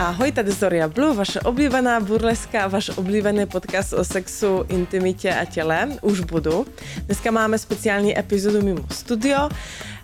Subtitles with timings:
[0.00, 5.88] Ahoj, tady Zoria Blue, vaše oblíbená burleska, váš oblíbený podcast o sexu, intimitě a těle.
[6.02, 6.66] Už budu.
[7.06, 9.48] Dneska máme speciální epizodu mimo studio.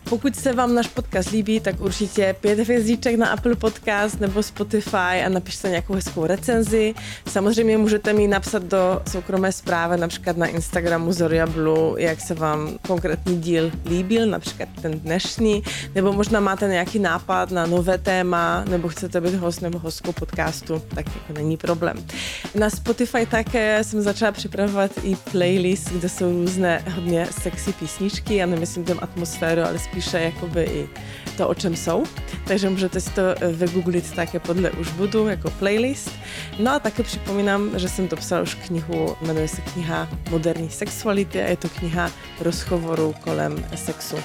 [0.09, 4.97] Pokud se vám náš podcast líbí, tak určitě pět hvězdíček na Apple Podcast nebo Spotify
[4.97, 6.95] a napište nějakou hezkou recenzi.
[7.29, 12.79] Samozřejmě můžete mi napsat do soukromé zprávy, například na Instagramu Zoria Blue, jak se vám
[12.87, 15.63] konkrétní díl líbil, například ten dnešní,
[15.95, 20.83] nebo možná máte nějaký nápad na nové téma, nebo chcete být host nebo hostkou podcastu,
[20.95, 22.07] tak jako není problém.
[22.55, 28.47] Na Spotify také jsem začala připravovat i playlist, kde jsou různé hodně sexy písničky, já
[28.47, 30.89] nemyslím tím atmosféru, ale spíš spíše jakoby i
[31.37, 32.05] to, o čem jsou.
[32.47, 36.11] Takže můžete si to eh, vygooglit také podle už budu jako playlist.
[36.59, 41.47] No a také připomínám, že jsem dopsala už knihu, jmenuje se kniha Moderní sexuality a
[41.49, 42.11] je to kniha
[42.41, 44.17] rozhovoru kolem sexu.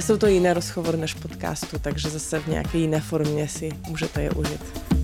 [0.00, 4.30] Jsou to jiné rozhovory než podcastu, takže zase v nějaké jiné formě si můžete je
[4.30, 5.03] užít.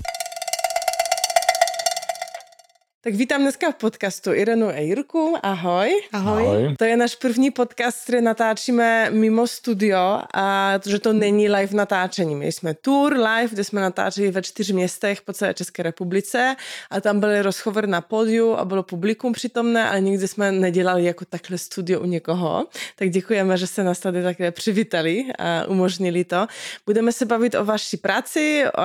[3.03, 5.35] Tak vítám dneska v podcastu Irenu a Jirku.
[5.43, 6.01] Ahoj.
[6.11, 6.43] Ahoj.
[6.47, 6.75] Ahoj.
[6.77, 12.35] To je náš první podcast, který natáčíme mimo studio a že to není live natáčení.
[12.35, 16.55] My jsme tour live, kde jsme natáčeli ve čtyř městech po celé České republice
[16.89, 21.25] a tam byly rozhovor na pódiu a bylo publikum přítomné, ale nikdy jsme nedělali jako
[21.25, 22.67] takhle studio u někoho.
[22.95, 26.47] Tak děkujeme, že se nás tady takhle přivítali a umožnili to.
[26.85, 28.81] Budeme se bavit o vaší práci, o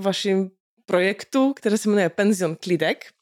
[0.00, 0.50] vaším
[0.84, 3.15] projektu, který se jmenuje Penzion Klidek.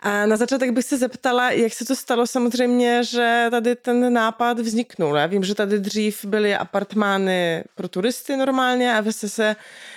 [0.00, 4.58] A na začátek bych se zeptala, jak se to stalo samozřejmě, že tady ten nápad
[4.58, 5.16] vzniknul.
[5.16, 9.56] Já vím, že tady dřív byly apartmány pro turisty normálně a vy jste se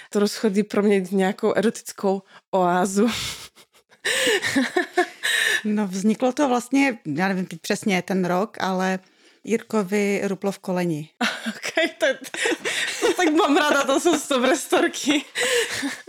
[0.10, 2.22] to rozchodí proměnit nějakou erotickou
[2.52, 3.08] oázu.
[5.64, 9.00] no vzniklo to vlastně, já nevím teď přesně ten rok, ale
[9.44, 11.10] Jirkovi ruplo v koleni.
[11.50, 12.06] ok, to,
[13.02, 15.26] to, tak mám ráda, to jsou dobré storky.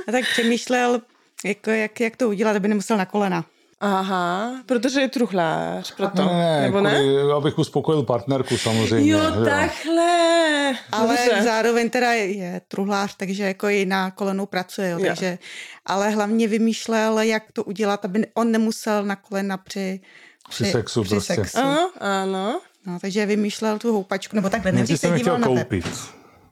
[0.09, 1.01] a tak přemýšlel,
[1.45, 3.45] jako jak, jak to udělat, aby nemusel na kolena.
[3.81, 6.91] Aha, protože je truhlář, proto, ne, ne, nebo ne?
[6.91, 9.11] Kvůli, abych uspokojil partnerku samozřejmě.
[9.11, 9.45] Jo, jo.
[9.45, 10.73] takhle.
[10.93, 11.43] Ale Dobře.
[11.43, 15.39] zároveň teda je truhlář, takže jako i na kolenu pracuje, jo, takže,
[15.87, 20.01] ale hlavně vymýšlel, jak to udělat, aby on nemusel na kolena při,
[20.49, 21.35] při, při sexu při prostě.
[21.35, 21.59] Sexu.
[21.59, 22.61] Ano, ano.
[22.87, 25.87] No, takže vymýšlel tu houpačku, nebo takhle, nejdřív se díval na koupit.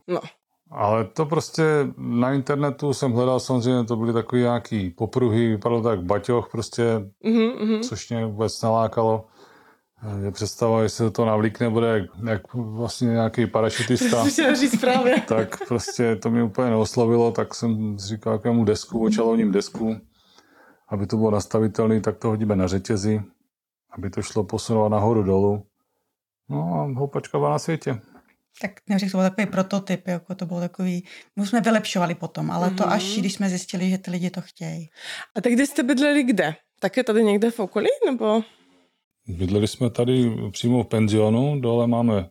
[0.08, 0.20] No.
[0.74, 1.64] Ale to prostě
[1.96, 7.80] na internetu jsem hledal samozřejmě, to byly takový nějaký popruhy, vypadalo tak baťoch prostě, mm-hmm.
[7.80, 9.26] což mě vůbec nalákalo.
[10.24, 14.24] Je představa, jestli to navlíkne, bude jak, jak vlastně nějaký parašutista.
[14.54, 15.20] říct právě.
[15.20, 19.96] tak prostě to mě úplně neoslovilo, tak jsem říkal jakému desku, očalovním desku,
[20.88, 23.22] aby to bylo nastavitelné, tak to hodíme na řetězi,
[23.90, 25.62] aby to šlo posunovat nahoru dolů.
[26.48, 28.00] No a houpačka byla na světě
[28.60, 31.04] tak neřekl, to byl takový prototyp, jako to bylo takový,
[31.36, 32.76] my jsme vylepšovali potom, ale mm-hmm.
[32.76, 33.20] to až, mhm.
[33.20, 34.88] když jsme zjistili, že ty lidi to chtějí.
[35.34, 36.54] A tak kde jste bydleli kde?
[36.96, 38.42] je tady někde v okolí, nebo?
[39.26, 42.28] Bydleli jsme tady přímo v penzionu, dole máme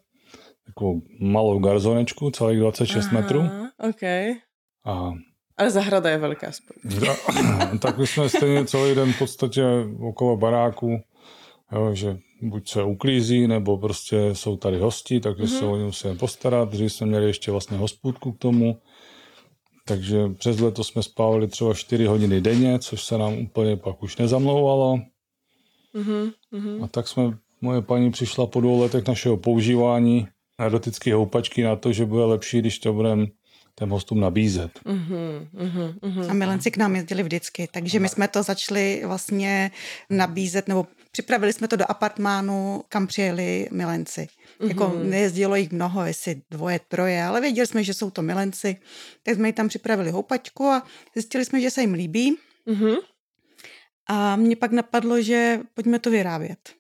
[0.66, 3.41] takovou malou garzonečku, celých 26 Aha, metrů.
[3.89, 4.03] OK.
[4.85, 5.12] A
[5.57, 7.00] ale zahrada je velká aspoň.
[7.79, 9.63] tak my jsme stejně celý den v podstatě
[10.00, 11.00] okolo baráku,
[11.75, 15.59] jo, že buď se uklízí, nebo prostě jsou tady hosti, takže mm-hmm.
[15.59, 16.69] se o ně musíme postarat.
[16.69, 18.79] Dřív jsme měli ještě vlastně hospůdku k tomu,
[19.85, 24.17] takže přes leto jsme spávali třeba 4 hodiny denně, což se nám úplně pak už
[24.17, 25.00] nezamlouvalo.
[25.95, 26.83] Mm-hmm.
[26.83, 30.28] A tak jsme, moje paní přišla po dvou letech našeho používání
[30.59, 33.25] erotické houpačky na to, že bude lepší, když to budeme
[33.75, 34.79] těm hostům nabízet.
[34.85, 36.29] Uh-huh, uh-huh, uh-huh.
[36.29, 39.72] A milenci k nám jezdili vždycky, takže my jsme to začali vlastně
[40.09, 44.28] nabízet, nebo připravili jsme to do apartmánu, kam přijeli milenci.
[44.59, 44.68] Uh-huh.
[44.68, 48.78] Jako nejezdilo jich mnoho, jestli dvoje, troje, ale věděli jsme, že jsou to milenci,
[49.24, 52.38] tak jsme jim tam připravili houpačku a zjistili jsme, že se jim líbí.
[52.68, 52.97] Uh-huh.
[54.07, 56.74] A mě pak napadlo, že pojďme to vyrábět.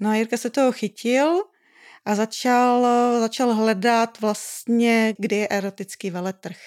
[0.00, 1.42] No a Jirka se toho chytil
[2.04, 2.86] a začal,
[3.20, 6.58] začal hledat vlastně, kdy je erotický veletrh.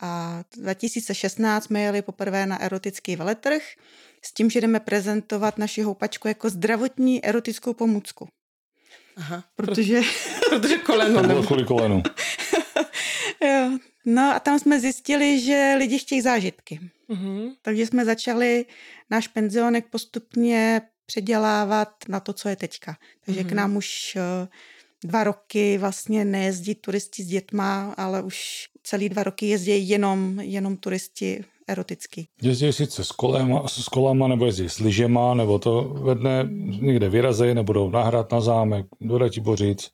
[0.00, 3.62] A 2016 jsme jeli poprvé na erotický veletrh
[4.24, 8.28] s tím, že jdeme prezentovat naši houpačku jako zdravotní erotickou pomůcku.
[9.16, 10.00] Aha, protože...
[10.50, 11.22] protože koleno.
[11.22, 12.02] Nebo kvůli kolenu.
[13.44, 13.78] jo.
[14.04, 16.80] No a tam jsme zjistili, že lidi chtějí zážitky.
[17.08, 17.54] Uh-huh.
[17.62, 18.66] Takže jsme začali
[19.10, 22.96] náš penzionek postupně předělávat na to, co je teďka.
[23.24, 23.46] Takže mm-hmm.
[23.46, 23.56] k mhm.
[23.56, 24.48] nám už eh,
[25.04, 30.76] dva roky vlastně nejezdí turisti s dětma, ale už celý dva roky jezdí jenom, jenom
[30.76, 32.28] turisti eroticky.
[32.42, 36.48] Jezdí sice s, kolema, s kolama, nebo jezdí s lyžema, nebo to ve dne
[36.80, 39.90] někde vyrazí, nebudou nahrát na zámek, do Ratibořic.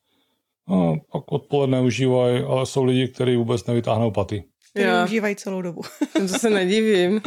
[0.69, 4.44] No, pak odpoledne užívají, ale jsou lidi, kteří vůbec nevytáhnou paty.
[4.70, 5.05] který jo.
[5.05, 5.82] užívají celou dobu.
[6.12, 7.20] to se nedivím.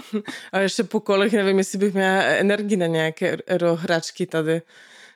[0.52, 3.38] A ještě po kolech nevím, jestli bych měla energii na nějaké
[3.76, 4.62] hračky tady.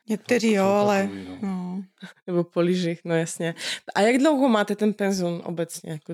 [0.10, 1.10] Někteří jo, ale...
[1.28, 1.38] No.
[1.42, 1.84] no.
[2.28, 3.56] Nebo po lyžích, no jasně.
[3.96, 5.92] A jak dlouho máte ten penzum obecně?
[5.92, 6.14] Jako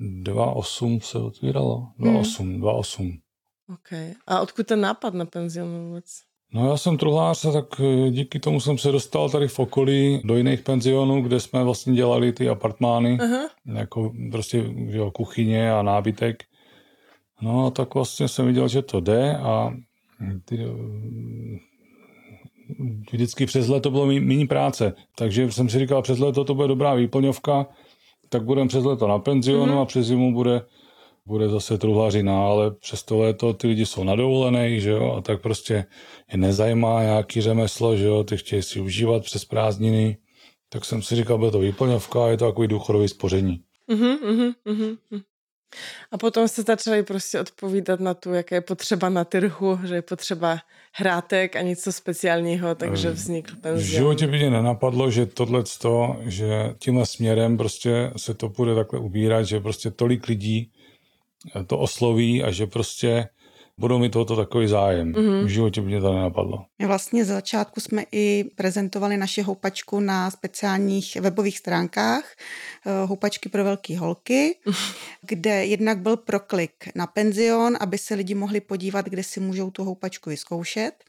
[0.00, 1.88] 2,8 se otvíralo.
[1.98, 2.62] 2,8, hmm.
[2.62, 3.18] 2,8.
[3.72, 4.16] OK.
[4.26, 6.04] A odkud ten nápad na penzion vůbec?
[6.54, 10.36] No já jsem truhlář, tak eh, díky tomu jsem se dostal tady v okolí do
[10.36, 13.48] jiných penzionů, kde jsme vlastně dělali ty apartmány, uh-huh.
[13.74, 16.44] jako prostě jo, kuchyně a nábytek.
[17.42, 19.74] No a tak vlastně jsem viděl, že to jde a
[20.44, 20.68] ty, eh,
[23.12, 26.94] vždycky přes leto bylo méně práce, takže jsem si říkal, přes leto to bude dobrá
[26.94, 27.66] výplňovka,
[28.28, 29.80] tak budeme přes leto na penzionu uh-huh.
[29.80, 30.62] a přes zimu bude
[31.26, 35.42] bude zase truhlařina, ale přes to léto ty lidi jsou nadovolené, že jo, a tak
[35.42, 35.84] prostě
[36.32, 40.16] je nezajímá nějaký řemeslo, že jo, ty chtějí si užívat přes prázdniny,
[40.68, 43.60] tak jsem si říkal, bude to výplňovka a je to takový důchodový spoření.
[43.90, 45.22] Uh-huh, uh-huh, uh-huh.
[46.12, 50.02] A potom jste začali prostě odpovídat na tu, jaké je potřeba na trhu, že je
[50.02, 50.58] potřeba
[50.92, 53.88] hrátek a něco speciálního, takže vznikl penzion.
[53.88, 55.62] V životě by mě nenapadlo, že tohle
[56.20, 60.70] že tímhle směrem prostě se to bude takhle ubírat, že prostě tolik lidí
[61.66, 63.28] to osloví a že prostě
[63.80, 65.12] budou mi tohoto takový zájem.
[65.12, 65.44] Mm-hmm.
[65.44, 66.64] V životě by mě to nenapadlo.
[66.78, 72.24] My vlastně z začátku jsme i prezentovali naši houpačku na speciálních webových stránkách
[72.86, 74.56] eh, houpačky pro velké holky,
[75.22, 79.84] kde jednak byl proklik na penzion, aby se lidi mohli podívat, kde si můžou tu
[79.84, 81.04] houpačku vyzkoušet.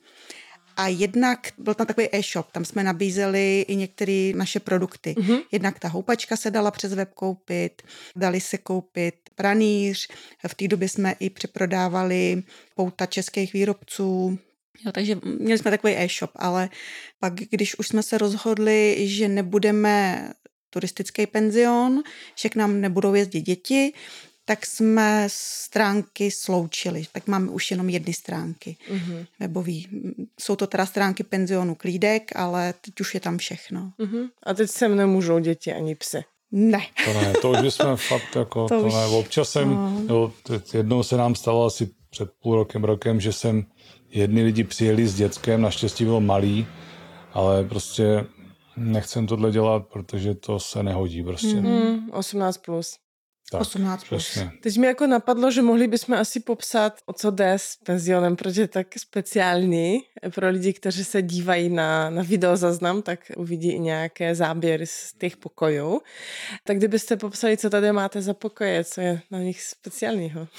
[0.77, 5.15] A jednak byl tam takový e-shop, tam jsme nabízeli i některé naše produkty.
[5.17, 5.41] Mm-hmm.
[5.51, 7.81] Jednak ta houpačka se dala přes web koupit,
[8.15, 10.07] dali se koupit pranýř,
[10.47, 12.43] v té době jsme i přeprodávali
[12.75, 14.39] pouta českých výrobců,
[14.85, 16.69] Jo, takže měli jsme takový e-shop, ale
[17.19, 20.29] pak, když už jsme se rozhodli, že nebudeme
[20.69, 22.03] turistický penzion,
[22.35, 23.93] že k nám nebudou jezdit děti,
[24.45, 27.03] tak jsme stránky sloučili.
[27.11, 29.25] Tak máme už jenom jedny stránky mm-hmm.
[29.39, 29.87] webový.
[30.39, 33.91] Jsou to teda stránky penzionu Klídek, ale teď už je tam všechno.
[33.99, 34.29] Mm-hmm.
[34.43, 36.23] A teď sem nemůžou děti ani psy.
[36.51, 36.81] Ne.
[37.05, 39.05] To ne, to už jsme fakt jako, to, to už, ne.
[39.05, 40.01] Občas jsem, no.
[40.09, 40.31] jo,
[40.73, 43.65] jednou se nám stalo asi před půl rokem, rokem, že jsem
[44.09, 46.67] jedni lidi přijeli s dětskem, naštěstí byl malý,
[47.33, 48.25] ale prostě
[48.77, 51.55] nechcem tohle dělat, protože to se nehodí prostě.
[51.55, 52.97] Mm, 18 plus.
[53.51, 54.39] Tak, 18 plus.
[54.61, 58.61] Teď mi jako napadlo, že mohli bychom asi popsat, o co jde s penzionem, protože
[58.61, 60.03] je tak speciální
[60.35, 65.37] pro lidi, kteří se dívají na, na videozaznam, tak uvidí i nějaké záběry z těch
[65.37, 66.01] pokojů.
[66.63, 70.47] Tak kdybyste popsali, co tady máte za pokoje, co je na nich speciálního.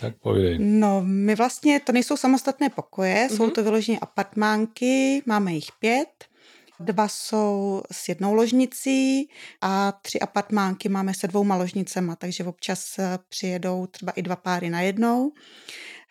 [0.00, 0.58] Tak povídej.
[0.60, 3.36] No, my vlastně, to nejsou samostatné pokoje, mm-hmm.
[3.36, 3.52] jsou mhm.
[3.52, 6.24] to vyloženě apartmánky, máme jich pět.
[6.82, 9.28] Dva jsou s jednou ložnicí
[9.60, 14.70] a tři apartmánky máme se dvouma ložnicema, takže občas eh, přijedou třeba i dva páry
[14.70, 15.32] na jednou.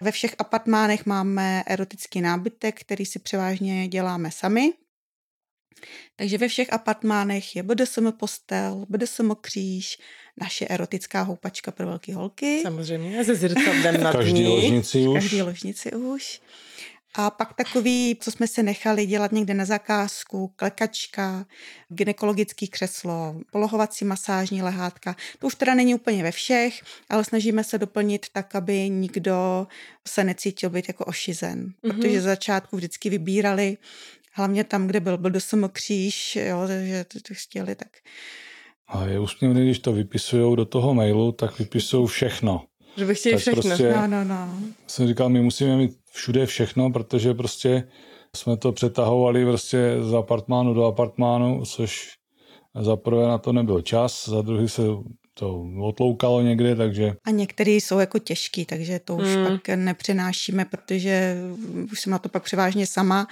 [0.01, 4.73] Ve všech apartmánech máme erotický nábytek, který si převážně děláme sami.
[6.15, 9.97] Takže ve všech apartmánech je BDSM postel, BDSM kříž,
[10.41, 12.59] naše erotická houpačka pro velké holky.
[12.61, 15.13] Samozřejmě, ze zrcadlem na Každý ložnici už.
[15.13, 16.41] Každý ložnici už.
[17.15, 21.45] A pak takový, co jsme se nechali dělat někde na zakázku, klekačka,
[21.89, 25.15] gynekologický křeslo, polohovací masážní lehátka.
[25.39, 29.67] To už teda není úplně ve všech, ale snažíme se doplnit tak, aby nikdo
[30.07, 31.65] se necítil být jako ošizen.
[31.65, 31.95] Mm-hmm.
[31.95, 33.77] Protože z začátku vždycky vybírali,
[34.33, 37.87] hlavně tam, kde byl, byl dosm kříž, jo, že to, to chtěli, tak...
[38.87, 42.65] A je úsměvný, když to vypisují do toho mailu, tak vypisují všechno.
[42.97, 43.61] Že bych chtěli všechno.
[43.61, 44.59] Prostě, no, no, no.
[44.87, 47.87] Jsem říkal, my musíme mít všude všechno, protože prostě
[48.35, 52.09] jsme to přetahovali prostě z apartmánu do apartmánu, což
[52.81, 54.81] za prvé na to nebyl čas, za druhý se
[55.33, 57.13] to otloukalo někde, takže...
[57.23, 59.45] A některý jsou jako těžký, takže to už hmm.
[59.45, 61.35] pak nepřenášíme, protože
[61.91, 63.27] už jsem na to pak převážně sama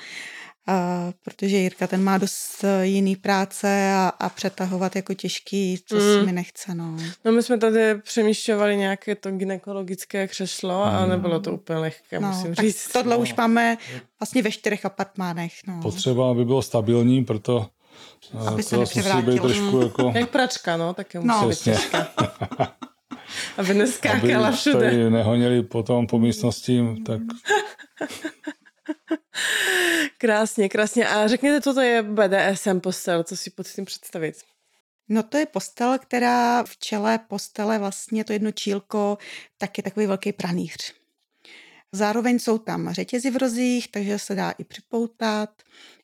[0.67, 5.95] a protože Jirka ten má dost eh, jiný práce a, a přetahovat jako těžký, co
[5.95, 6.01] mm.
[6.01, 6.97] si mi nechce, no.
[7.25, 10.95] No my jsme tady přemýšľovali nějaké to gynekologické křeslo mm.
[10.95, 12.87] a nebylo to úplně lehké, no, musím říct.
[12.91, 13.21] Tohle no.
[13.21, 13.77] už máme
[14.19, 15.79] vlastně ve čtyřech apartmánech, no.
[15.81, 17.67] Potřeba, aby bylo stabilní, proto
[18.33, 19.81] eh, aby to se musí být trošku mm.
[19.81, 20.11] jako...
[20.15, 21.49] Jak pračka, no, tak je musí no.
[21.49, 22.07] být těžká.
[23.57, 24.87] aby neskákala aby všude.
[24.87, 27.21] Aby nehonili potom po místnosti, tak...
[30.17, 31.07] krásně, krásně.
[31.07, 34.35] A řekněte, co to je BDSM postel, co si pod tím představit?
[35.09, 39.17] No to je postel, která v čele postele vlastně to jedno čílko
[39.57, 40.98] tak je takový velký pranýř.
[41.91, 45.49] Zároveň jsou tam řetězy v rozích, takže se dá i připoutat.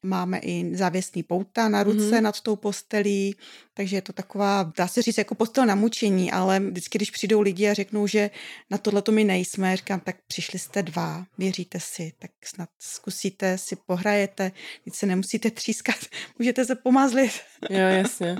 [0.04, 2.22] Máme i závěsný pouta na ruce mm-hmm.
[2.22, 3.36] nad tou postelí,
[3.74, 7.42] takže je to taková, dá se říct, jako postel na mučení, ale vždycky, když přijdou
[7.42, 8.30] lidi a řeknou, že
[8.70, 13.58] na tohle to my nejsme, říkám, tak přišli jste dva, věříte si, tak snad zkusíte,
[13.58, 14.51] si pohrajete,
[14.86, 15.96] nic se nemusíte třískat,
[16.39, 17.32] můžete se pomazlit.
[17.70, 18.38] Jo, jasně.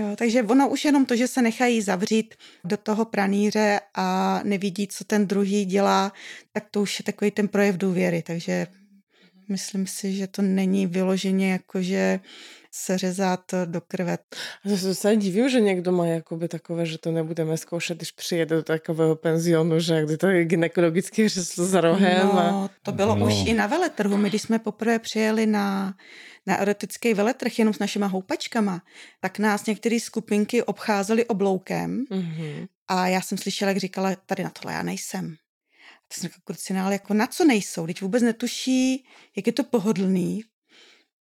[0.00, 2.34] Jo, takže ono už jenom to, že se nechají zavřít
[2.64, 6.12] do toho pranýře a nevidí, co ten druhý dělá,
[6.52, 8.66] tak to už je takový ten projev důvěry, takže
[9.48, 12.20] myslím si, že to není vyloženě jako, že
[12.76, 14.18] se řezat do krve.
[14.80, 18.62] To se divím, že někdo má jakoby takové, že to nebudeme zkoušet, když přijede do
[18.62, 22.26] takového penzionu, že kdy to je gynekologické křeslo za rohem.
[22.26, 22.70] No, a...
[22.82, 23.26] to bylo no.
[23.26, 24.16] už i na veletrhu.
[24.16, 25.94] My, když jsme poprvé přijeli na,
[26.46, 28.82] na erotický veletrh jenom s našima houpačkama,
[29.20, 32.68] tak nás některé skupinky obcházely obloukem mm-hmm.
[32.88, 35.36] a já jsem slyšela, jak říkala, tady na tohle já nejsem.
[36.08, 39.04] To jsem říkala, jako na co nejsou, teď vůbec netuší,
[39.36, 40.42] jak je to pohodlný,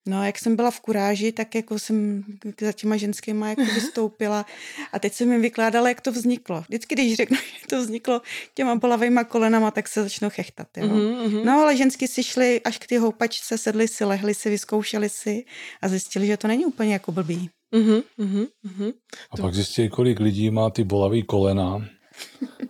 [0.05, 2.23] No, jak jsem byla v kuráži, tak jako jsem
[2.61, 4.45] za těma ženskýma jako vystoupila
[4.91, 6.61] a teď jsem jim vykládala, jak to vzniklo.
[6.61, 8.21] Vždycky, když řeknu, že to vzniklo
[8.53, 10.67] těma bolavejma kolenama, tak se začnou chechtat.
[10.77, 10.87] Jo?
[10.87, 11.43] Mm-hmm.
[11.43, 15.45] No, ale žensky si šly až k ty houpačce, sedli si, lehli si, vyzkoušeli si
[15.81, 17.49] a zjistili, že to není úplně jako blbý.
[17.73, 18.93] Mm-hmm, mm-hmm.
[19.31, 21.87] A pak zjistili, kolik lidí má ty bolavý kolena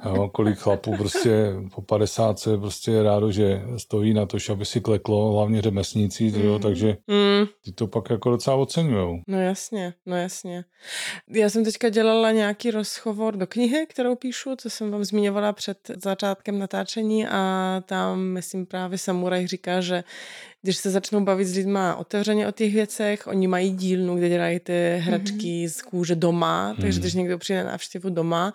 [0.05, 4.81] Jo, kolik chlapů prostě po 50 se prostě rádo, že stojí na to, aby si
[4.81, 6.41] kleklo, hlavně řemesníci, mm.
[6.41, 7.45] jo, takže mm.
[7.65, 9.19] ty to pak jako docela oceňujou.
[9.27, 10.65] No jasně, no jasně.
[11.29, 15.77] Já jsem teďka dělala nějaký rozhovor do knihy, kterou píšu, co jsem vám zmiňovala před
[16.03, 20.03] začátkem natáčení a tam, myslím, právě Samuraj říká, že
[20.63, 24.59] když se začnou bavit s lidma otevřeně o těch věcech, oni mají dílnu, kde dělají
[24.59, 25.69] ty hračky mm-hmm.
[25.69, 27.01] z kůže doma, takže mm-hmm.
[27.01, 28.53] když někdo přijde na návštěvu doma,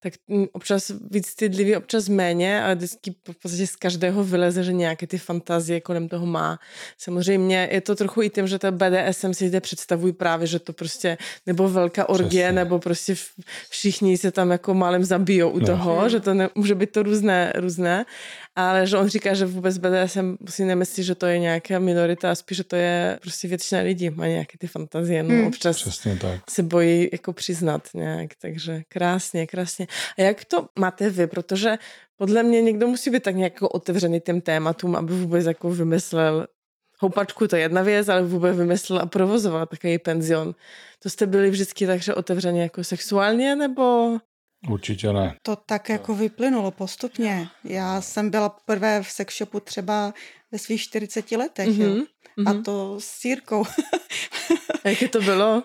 [0.00, 0.12] tak
[0.52, 5.18] občas víc stydlivý, občas méně, ale vždycky v podstatě z každého vyleze, že nějaké ty
[5.18, 6.58] fantazie kolem toho má.
[6.98, 10.72] Samozřejmě je to trochu i tím, že ta BDSM si zde představují právě, že to
[10.72, 12.52] prostě nebo velká orgie, Přesně.
[12.52, 13.14] nebo prostě
[13.70, 15.66] všichni se tam jako málem zabijou u no.
[15.66, 18.04] toho, že to ne, může být to různé, různé,
[18.56, 22.34] ale že on říká, že vůbec BDSM si nemyslí, že to je nějaká minorita, a
[22.34, 25.46] spíš, že to je prostě většina lidí, má nějaké ty fantazie, no hmm.
[25.46, 26.50] občas Přesně tak.
[26.50, 29.86] se bojí jako přiznat nějak, takže krásně, krásně.
[30.18, 31.78] A jak to máte vy, protože
[32.16, 36.46] podle mě někdo musí být tak nějak jako otevřený těm tématům, aby vůbec jako vymyslel
[36.98, 40.54] houpačku to je jedna věc, ale vůbec vymyslel a provozoval takový penzion.
[41.02, 44.16] To jste byli vždycky takže otevřeně jako sexuálně, nebo
[44.70, 45.34] Určitě ne.
[45.42, 47.48] To tak jako vyplynulo postupně.
[47.64, 50.14] Já jsem byla poprvé v sexshopu třeba
[50.52, 51.96] ve svých 40 letech, mm-hmm.
[51.96, 52.06] jo.
[52.46, 52.62] A mhm.
[52.62, 53.64] to s Církou.
[54.84, 55.62] a jaké to bylo?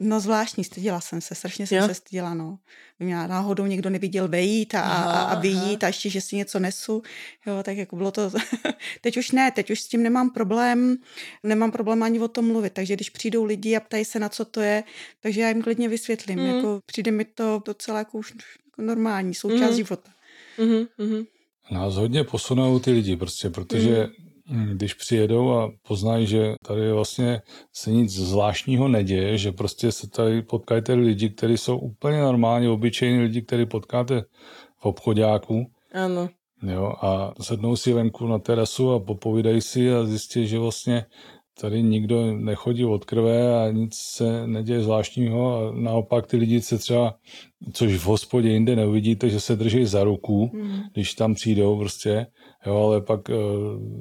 [0.00, 1.86] No zvláštní, styděla jsem se, strašně jsem jo?
[1.86, 2.58] se styděla, no.
[2.98, 6.58] Mě náhodou někdo neviděl vejít a, aha, a, a vyjít a ještě, že si něco
[6.58, 7.02] nesu,
[7.46, 8.30] jo, tak jako bylo to,
[9.00, 10.96] teď už ne, teď už s tím nemám problém,
[11.42, 14.44] nemám problém ani o tom mluvit, takže když přijdou lidi a ptají se, na co
[14.44, 14.84] to je,
[15.20, 16.46] takže já jim klidně vysvětlím, mm.
[16.46, 18.34] jako přijde mi to docela jako už
[18.66, 19.76] jako normální součást mm.
[19.76, 20.10] života.
[20.58, 21.26] Mm-hmm, mm-hmm.
[21.70, 27.40] Nás hodně posunou ty lidi prostě, protože mm když přijedou a poznají, že tady vlastně
[27.72, 33.20] se nic zvláštního neděje, že prostě se tady potkáte lidi, kteří jsou úplně normální, obyčejní
[33.20, 34.22] lidi, který potkáte
[34.78, 35.66] v obchodáku.
[35.94, 36.28] Ano.
[36.62, 41.04] Jo, a sednou si venku na terasu a popovídají si a zjistí, že vlastně
[41.60, 46.78] tady nikdo nechodí od krve a nic se neděje zvláštního a naopak ty lidi se
[46.78, 47.14] třeba,
[47.72, 50.80] což v hospodě jinde neuvidíte, že se drží za ruku, mm.
[50.92, 52.26] když tam přijdou prostě,
[52.66, 53.36] jo, ale pak uh,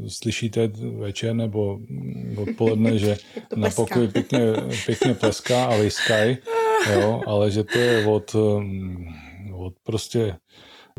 [0.07, 1.79] slyšíte večer nebo
[2.37, 3.17] odpoledne, že
[3.55, 4.39] na pokoji pěkně,
[4.85, 6.37] pěkně pleská a vyskaj,
[6.93, 8.35] jo, ale že to je od,
[9.53, 10.35] od prostě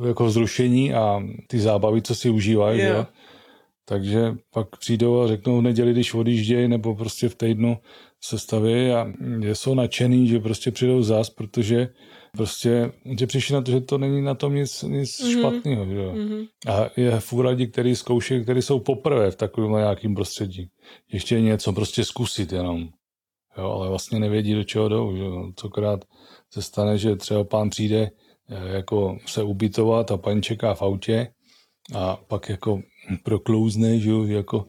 [0.06, 2.96] jako vzrušení a ty zábavy, co si užívají, yeah.
[2.96, 3.06] jo,
[3.88, 7.78] takže pak přijdou a řeknou v neděli, když odjíždějí, nebo prostě v týdnu
[8.20, 9.12] se staví a
[9.52, 11.88] jsou nadšený, že prostě přijdou zas, protože
[12.36, 15.38] prostě, že přišli na to, že to není na tom nic, nic mm-hmm.
[15.38, 15.86] špatného.
[15.86, 16.00] Že?
[16.00, 16.48] Mm-hmm.
[16.68, 20.68] A je fůra lidi, který zkouší, který jsou poprvé v takovém nějakém prostředí.
[21.12, 22.88] Ještě něco prostě zkusit jenom.
[23.58, 25.16] Jo, ale vlastně nevědí, do čeho jdou.
[25.16, 25.24] Že?
[25.56, 26.04] Cokrát
[26.52, 28.10] se stane, že třeba pán přijde
[28.50, 31.28] eh, jako se ubytovat a paní čeká v autě
[31.94, 32.82] a pak jako
[33.22, 34.66] proklouzne, že jo, jako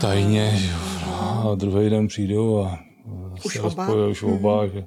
[0.00, 2.78] tajně, že jo, no, a druhý den přijdou a
[3.44, 4.06] už se oba.
[4.10, 4.72] už oba, mm-hmm.
[4.72, 4.84] že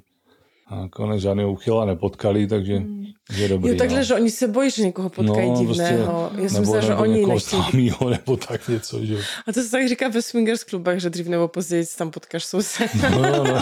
[0.68, 3.04] a nakonec žádný uchyla nepotkali, takže mm.
[3.36, 3.70] je dobrý.
[3.70, 4.04] Jo, takhle, no.
[4.04, 6.28] že oni se bojí, že někoho potkají no, divného.
[6.28, 7.62] Prostě, Já jsem nebo, že oni nechtějí.
[7.62, 11.28] Známýho, nebo tak něco, že A to se tak říká ve swingers klubech, že dřív
[11.28, 12.90] nebo později tam potkáš soused.
[13.10, 13.60] No, no.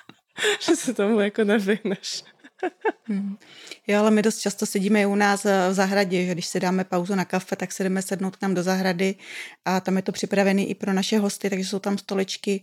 [0.60, 2.22] že se tomu jako nevyhneš.
[3.08, 3.36] Hmm.
[3.86, 7.14] Jo, ale my dost často sedíme u nás v zahradě, že když si dáme pauzu
[7.14, 9.14] na kafe, tak si jdeme sednout k nám do zahrady
[9.64, 12.62] a tam je to připravené i pro naše hosty, takže jsou tam stoličky,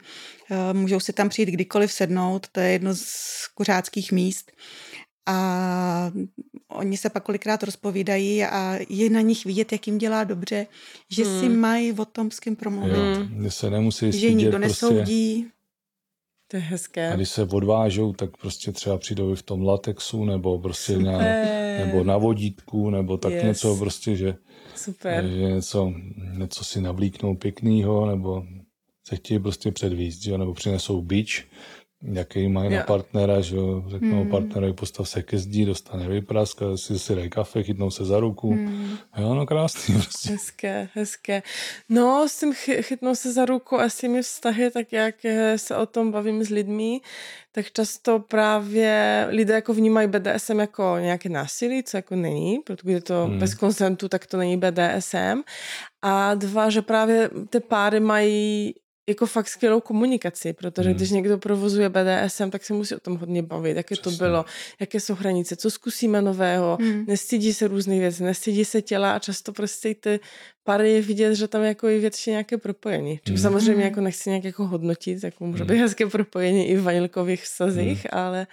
[0.52, 4.52] eh, můžou si tam přijít kdykoliv sednout, to je jedno z kuřáckých míst
[5.26, 6.12] a
[6.68, 10.68] oni se pak kolikrát rozpovídají a je na nich vidět, jak jim dělá dobře,
[11.10, 11.40] že hmm.
[11.40, 13.30] si mají o tom s kým promluvit.
[13.38, 14.68] Jo, se nemusí že nikdo prostě.
[14.68, 15.48] nesoudí.
[16.54, 17.12] To je hezké.
[17.12, 21.18] A když se odvážou, tak prostě třeba přijdou i v tom latexu, nebo prostě na,
[21.78, 23.44] nebo na vodítku, nebo tak yes.
[23.44, 24.36] něco prostě, že,
[24.76, 25.28] Super.
[25.28, 25.94] že něco,
[26.38, 28.44] něco si navlíknou pěknýho, nebo
[29.08, 30.38] se chtějí prostě předvíst, že?
[30.38, 31.48] nebo přinesou bič,
[32.04, 34.30] jaký mají na partnera, že jo, řeknou hmm.
[34.30, 38.52] partnerovi, postav se ke zdi, dostane vyprask, si si dají kafe, chytnou se za ruku.
[38.52, 38.98] Hmm.
[39.18, 40.30] Jo, no krásný prostě.
[40.30, 41.44] Hezké, hezké.
[41.90, 45.58] No, s tím chy, chytnou se za ruku a s těmi vztahy, tak jak eh,
[45.58, 47.02] se o tom bavím s lidmi,
[47.52, 53.02] tak často právě lidé jako vnímají BDSM jako nějaké násilí, co jako není, protože je
[53.02, 53.40] to hmm.
[53.40, 55.42] bez konsentu, tak to není BDSM.
[56.02, 58.74] A dva, že právě ty páry mají
[59.08, 60.98] jako fakt skvělou komunikaci, protože hmm.
[60.98, 64.18] když někdo provozuje BDSM, tak se musí o tom hodně bavit, jaké Přesně.
[64.18, 64.46] to bylo,
[64.80, 67.06] jaké jsou hranice, co zkusíme nového, hmm.
[67.08, 70.20] nestydí se různých věcí, nestydí se těla a často prostě ty
[70.64, 73.20] pary je vidět, že tam jako je většině nějaké propojení.
[73.26, 73.42] Čím hmm.
[73.42, 73.82] samozřejmě hmm.
[73.82, 75.74] jako nechci nějak jako hodnotit, jako může hmm.
[75.74, 78.24] být hezké propojení i v vanilkových vztazích, hmm.
[78.24, 78.48] ale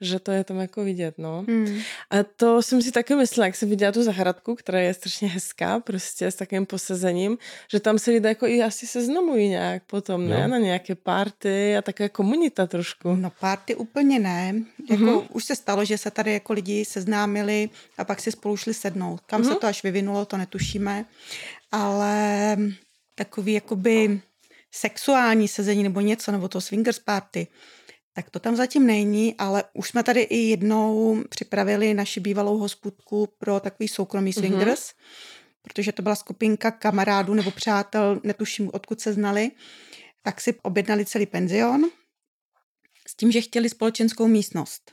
[0.00, 1.44] že to je tam jako vidět, no.
[1.48, 1.80] Hmm.
[2.10, 5.80] A to jsem si taky myslela, jak jsem viděla tu zahradku, která je strašně hezká,
[5.80, 7.38] prostě s takým posezením,
[7.70, 10.42] že tam se lidé jako i asi seznamují nějak potom, ne?
[10.42, 10.48] No.
[10.48, 13.14] Na nějaké party a také komunita trošku.
[13.14, 14.54] No party úplně ne.
[14.90, 15.26] Jako mm-hmm.
[15.32, 19.20] už se stalo, že se tady jako lidi seznámili a pak si spolu šli sednout.
[19.26, 19.44] Kam mm-hmm.
[19.44, 19.58] se mhm.
[19.58, 21.04] to až vyvinulo, to netušíme.
[21.72, 22.56] Ale
[23.14, 24.20] takový jakoby
[24.70, 27.46] sexuální sezení nebo něco, nebo to swingers party,
[28.18, 33.28] tak to tam zatím není, ale už jsme tady i jednou připravili naši bývalou hospodku
[33.38, 34.32] pro takový soukromý mhm.
[34.32, 34.94] swingers, mm-hmm.
[35.62, 39.50] protože to byla skupinka kamarádů nebo přátel, netuším, odkud se znali,
[40.22, 41.84] tak si objednali celý penzion
[43.08, 44.92] s tím, že chtěli společenskou místnost.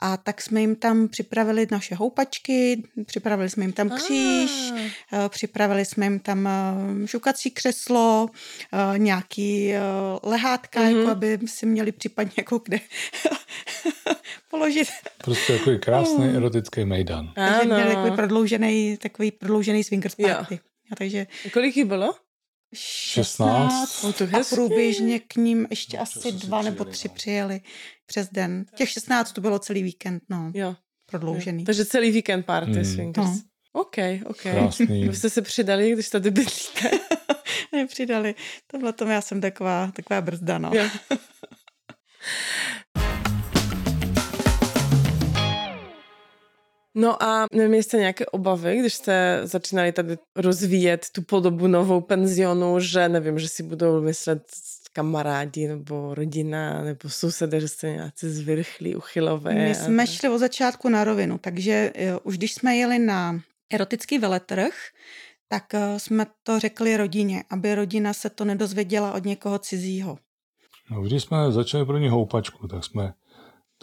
[0.00, 4.72] A tak jsme jim tam připravili naše houpačky, připravili jsme jim tam kříž,
[5.12, 5.28] ah.
[5.28, 8.28] připravili jsme jim tam eh, žukací křeslo,
[8.72, 9.72] eh, nějaký
[10.22, 10.98] lehátka, mm-hmm.
[10.98, 12.80] jako aby si měli případně jako kde
[14.50, 14.88] položit.
[15.24, 16.36] Prostě takový krásný mm.
[16.36, 17.32] erotický mejdan.
[17.34, 20.60] Takže měli takový prodloužený, takový prodloužený swingers party.
[20.92, 21.26] A takže...
[21.52, 22.14] Kolik jich bylo?
[22.74, 24.00] 16.
[24.00, 27.14] 16 a průběžně k ním ještě no, asi dva nebo tři no.
[27.14, 27.60] přijeli
[28.06, 28.64] přes den.
[28.74, 30.52] Těch 16 to bylo celý víkend, no.
[30.54, 30.76] Jo.
[31.06, 31.62] Prodloužený.
[31.62, 31.66] Jo.
[31.66, 32.84] Takže celý víkend party hmm.
[32.84, 33.28] swingers.
[33.28, 33.40] No.
[33.72, 34.42] OK, OK.
[34.42, 35.08] Krásný.
[35.08, 36.90] Vy jste se přidali, když tady bydlíte?
[37.72, 38.34] Nepřidali.
[38.66, 40.70] Tohle tom já jsem taková, taková brzda, no.
[40.74, 40.84] Jo.
[46.94, 53.08] No a jste nějaké obavy, když jste začínali tady rozvíjet tu podobu novou penzionu, že
[53.08, 54.42] nevím, že si budou myslet
[54.92, 59.54] kamarádi nebo rodina nebo sousedé, že jste nějací zvrchlí, uchylové.
[59.54, 63.40] My jsme šli od začátku na rovinu, takže jo, už když jsme jeli na
[63.72, 64.74] erotický veletrh,
[65.48, 70.18] tak eh, jsme to řekli rodině, aby rodina se to nedozvěděla od někoho cizího.
[70.90, 73.12] No, když jsme začali pro ně houpačku, tak jsme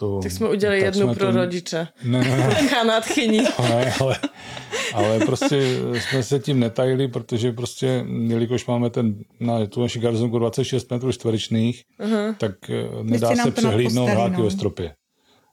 [0.00, 1.88] to, tak jsme udělali tak jednu jsme pro to, rodiče.
[2.04, 2.84] Ne, ne, ne.
[2.86, 3.38] nadchyní.
[3.68, 4.16] Ne, ale,
[4.94, 5.60] ale prostě
[5.92, 11.12] jsme se tím netajili, protože prostě, jelikož máme ten, na tu naši garzonku 26 metrů
[11.12, 12.34] čtverečných, uh-huh.
[12.38, 14.94] tak eh, nedá se přehlídnout háky ve stropě.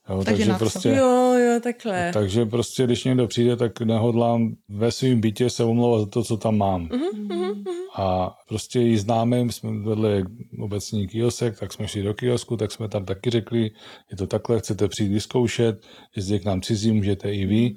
[0.10, 2.12] Jo, takže, takže prostě, jo, jo, takhle.
[2.14, 6.38] Takže prostě, když někdo přijde, tak nehodlám ve svém bytě se omlouvat za to, co
[6.38, 6.88] tam mám.
[6.88, 7.64] Uh-huh, uh-huh.
[7.98, 10.24] A prostě jí známe, jsme vedli
[10.60, 13.72] obecní kiosek, tak jsme šli do kiosku, tak jsme tam taky řekli,
[14.12, 17.76] je to takhle, chcete přijít vyzkoušet, jezdit k nám cizí, můžete i vy.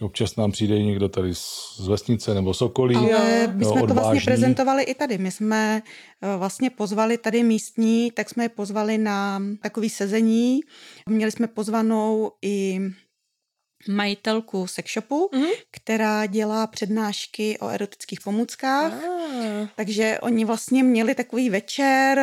[0.00, 2.96] Občas nám přijde někdo tady z vesnice nebo Sokolí.
[2.96, 5.18] Ale my jsme jo, to vlastně prezentovali i tady.
[5.18, 5.82] My jsme
[6.22, 10.60] eh, vlastně pozvali tady místní, tak jsme je pozvali na takový sezení.
[11.08, 12.80] Měli jsme pozvanou i
[13.88, 15.50] majitelku sexshopu, mm-hmm.
[15.70, 18.92] která dělá přednášky o erotických pomůckách.
[18.92, 19.68] Ah.
[19.76, 22.20] Takže oni vlastně měli takový večer,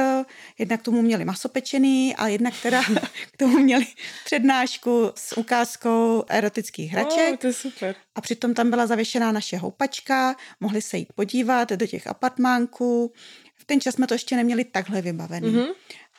[0.57, 2.83] jednak tomu měli maso pečený a jednak teda
[3.31, 3.85] k tomu měli
[4.25, 7.31] přednášku s ukázkou erotických hraček.
[7.31, 7.95] Oh, to je super.
[8.15, 13.13] A přitom tam byla zavěšená naše houpačka, mohli se jít podívat do těch apartmánků.
[13.55, 15.47] V ten čas jsme to ještě neměli takhle vybavený.
[15.47, 15.73] Mm-hmm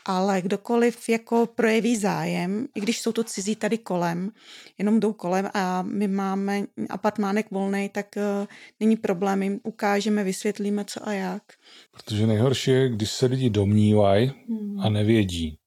[0.09, 4.31] ale kdokoliv jako projeví zájem, i když jsou to cizí tady kolem,
[4.79, 8.47] jenom jdou kolem a my máme apartmánek volný, tak uh,
[8.81, 11.43] není problém, jim ukážeme, vysvětlíme co a jak.
[11.93, 14.81] Protože nejhorší je, když se lidi domnívají hmm.
[14.81, 15.59] a nevědí.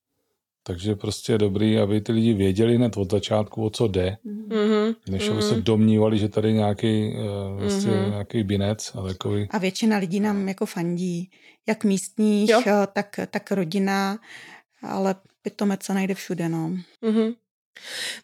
[0.63, 4.95] Takže prostě je dobrý, aby ty lidi věděli hned od začátku, o co jde, mm-hmm.
[5.09, 7.13] než aby se domnívali, že tady nějaký,
[7.55, 8.09] vlastně mm-hmm.
[8.09, 9.47] nějaký binec a takový.
[9.49, 11.31] A většina lidí nám jako fandí,
[11.67, 12.61] jak místních, jo.
[12.93, 14.19] tak, tak rodina,
[14.83, 16.71] ale pitomec se najde všude, no.
[17.03, 17.33] Mm-hmm.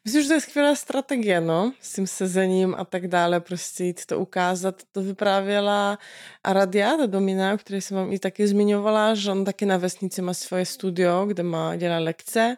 [0.05, 4.05] Myslím, že to je skvělá strategie, no, s tím sezením a tak dále, prostě jít
[4.05, 4.81] to ukázat.
[4.91, 5.99] To vyprávěla
[6.43, 10.21] Aradia, ta Domina, o které jsem vám i taky zmiňovala, že on taky na vesnici
[10.21, 12.57] má svoje studio, kde má dělá lekce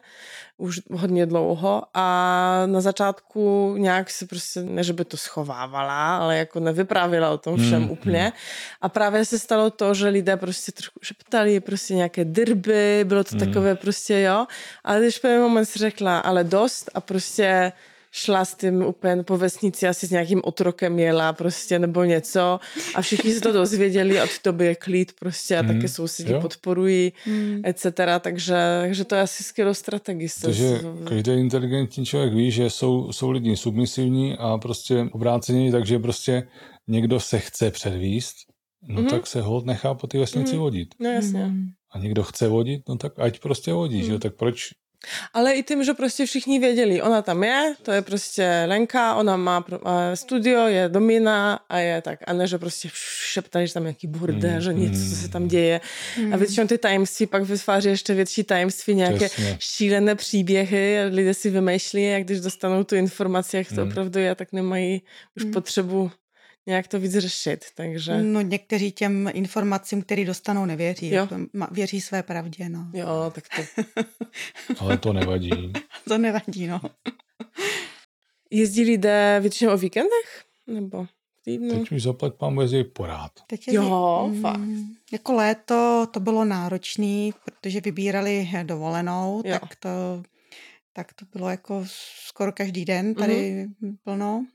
[0.60, 6.38] už hodně dlouho a na začátku nějak se prostě, ne že by to schovávala, ale
[6.38, 8.24] jako nevyprávila o tom všem mm, úplně.
[8.24, 8.32] Mm.
[8.80, 13.34] A právě se stalo to, že lidé prostě trošku šeptali prostě nějaké drby, bylo to
[13.34, 13.40] mm.
[13.40, 14.46] takové prostě jo.
[14.84, 17.72] Ale když v moment si řekla, ale dost a prostě
[18.10, 22.60] šla s tím úplně po vesnici, asi s nějakým otrokem jela prostě nebo něco
[22.94, 25.68] a všichni se to dozvěděli a v tobě je klid prostě a mm.
[25.68, 26.40] také sousedí jo.
[26.40, 27.62] podporují, mm.
[27.64, 27.86] etc.
[28.20, 30.28] Takže, takže to je asi skvělou strategii.
[30.42, 36.48] Takže každý inteligentní člověk ví, že jsou, jsou lidi submisivní a prostě obrácení, takže prostě
[36.88, 38.36] někdo se chce předvíst,
[38.88, 39.10] no mm-hmm.
[39.10, 40.58] tak se hod nechá po té vesnici mm-hmm.
[40.58, 40.94] vodit.
[41.00, 41.44] No jasně.
[41.44, 41.66] Mm.
[41.92, 44.04] A někdo chce vodit, no tak ať prostě vodí, mm.
[44.04, 44.70] že tak proč
[45.34, 49.36] ale i tím, že prostě všichni věděli, ona tam je, to je prostě Lenka, ona
[49.36, 49.64] má
[50.14, 52.18] studio, je domina a je tak.
[52.26, 52.88] A ne, že prostě
[53.32, 55.80] šeptali, že tam nějaký burde, mm, že něco, co se tam děje.
[56.18, 56.34] Mm.
[56.34, 61.04] A většinou ty tajemství pak vytváří ještě větší tajemství, nějaké šílené příběhy.
[61.10, 63.90] Lidé si vymýšlí, jak když dostanou tu informaci, jak to mm.
[63.90, 65.02] opravdu je, tak nemají
[65.36, 65.52] už mm.
[65.52, 66.10] potřebu
[66.66, 68.22] nějak to víc řešit, takže...
[68.22, 71.10] No někteří těm informacím, které dostanou, nevěří.
[71.10, 71.28] Jo.
[71.70, 72.90] Věří své pravdě, no.
[72.94, 73.82] Jo, tak to...
[74.78, 75.72] Ale to nevadí.
[76.08, 76.80] to nevadí, no.
[78.50, 80.44] Jezdí lidé většinou o víkendech?
[80.66, 81.06] Nebo
[81.44, 81.78] týdnu?
[81.78, 83.32] Teď už zaplať pán jezdí porád.
[83.46, 84.60] Teď jezdí, jo, mm, fakt.
[85.12, 89.58] Jako léto to bylo náročné, protože vybírali dovolenou, jo.
[89.60, 90.22] tak to,
[90.92, 91.84] tak to bylo jako
[92.26, 93.96] skoro každý den tady mm.
[94.04, 94.46] plno.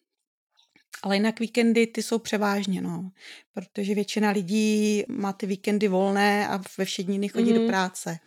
[1.04, 3.12] Ale jinak víkendy ty jsou převážně, no.
[3.54, 7.56] Protože většina lidí má ty víkendy volné a ve všední dny chodí mm-hmm.
[7.56, 7.70] do mhm.
[7.70, 8.18] práce.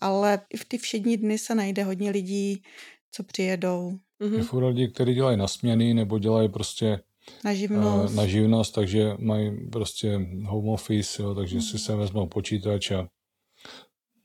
[0.00, 2.62] Ale i v ty všední dny se najde hodně lidí,
[3.10, 3.98] co přijedou.
[4.20, 4.60] Mm-hmm.
[4.60, 7.00] Je lidi, kteří dělají na směny nebo dělají prostě
[7.44, 8.10] na živnost.
[8.10, 11.62] Uh, na živnost, takže mají prostě home office, jo, takže mm.
[11.62, 13.08] si se vezmou počítač a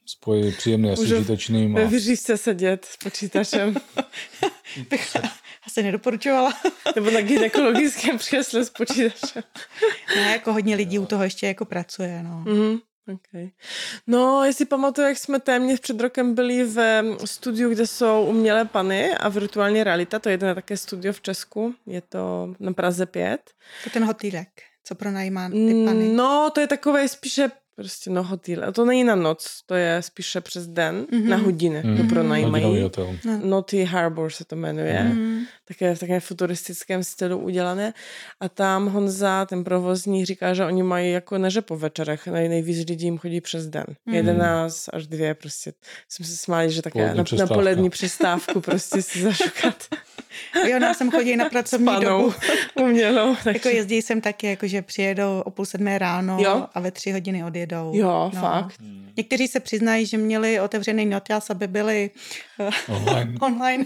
[0.05, 1.77] spojí příjemný a s užitečným.
[1.77, 1.79] A...
[1.79, 1.99] Ve
[2.37, 3.75] sedět s počítačem.
[5.65, 6.53] asi nedoporučovala.
[6.95, 9.43] Nebo na gynekologickém křesle s počítačem.
[10.15, 12.43] Ne, jako hodně lidí u toho ještě jako pracuje, no.
[12.45, 12.79] Mm-hmm.
[13.13, 13.49] Okay.
[14.07, 19.17] No, jestli pamatuju, jak jsme téměř před rokem byli v studiu, kde jsou umělé pany
[19.17, 23.51] a virtuální realita, to je jedno také studio v Česku, je to na Praze 5.
[23.83, 24.47] To ten hotýlek,
[24.83, 26.13] co pronajímá ty pany.
[26.13, 28.63] No, to je takové spíše Prostě no hotel.
[28.67, 31.27] A to není na noc, to je spíše přes den, mm-hmm.
[31.27, 31.97] na hodiny mm-hmm.
[31.97, 32.89] to pronajímají.
[33.25, 33.39] No.
[33.43, 35.11] Naughty Harbor se to jmenuje.
[35.13, 35.39] Mm-hmm.
[35.65, 37.93] Také v takém futuristickém stylu udělané.
[38.39, 42.87] A tam Honza, ten provozní, říká, že oni mají jako neže po večerech, nej, nejvíc
[42.87, 43.85] lidí jim chodí přes den.
[44.07, 44.13] Mm-hmm.
[44.13, 45.73] 11 až dvě prostě.
[46.09, 49.75] Jsem se smáli, že také na, na polední přestávku prostě si zašukat.
[50.67, 52.33] Jo, nám sem chodí na pracovní Spanou, dobu.
[52.75, 53.35] Umělou.
[53.53, 56.67] Jako jezdí sem taky, jako že přijedou o půl sedmé ráno jo?
[56.73, 57.91] a ve tři hodiny odjedou.
[57.95, 58.41] Jo, no.
[58.41, 58.79] fakt.
[58.79, 59.09] Hmm.
[59.17, 62.09] Někteří se přiznají, že měli otevřený notas, aby byli
[62.89, 63.33] online.
[63.41, 63.85] online.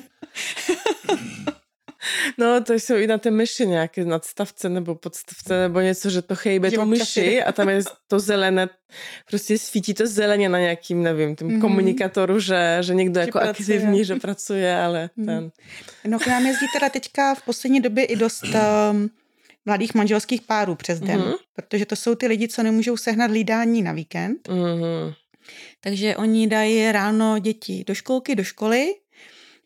[2.37, 6.35] No, to jsou i na té myši nějaké nadstavce nebo podstavce nebo něco, že to
[6.35, 8.69] chejbe tu myši a tam je to zelené,
[9.27, 11.61] prostě svítí to zeleně na nějakým, nevím, tím mm-hmm.
[11.61, 13.77] komunikatoru, že, že někdo že jako pracuje.
[13.77, 15.25] aktivní, že pracuje, ale mm.
[15.25, 15.51] ten...
[16.07, 19.09] No k nám jezdí teda teďka v poslední době i dost um,
[19.65, 21.35] mladých manželských párů přes den, mm-hmm.
[21.55, 24.47] protože to jsou ty lidi, co nemůžou sehnat lídání na víkend.
[24.47, 25.13] Mm-hmm.
[25.81, 28.87] Takže oni dají ráno děti do školky, do školy,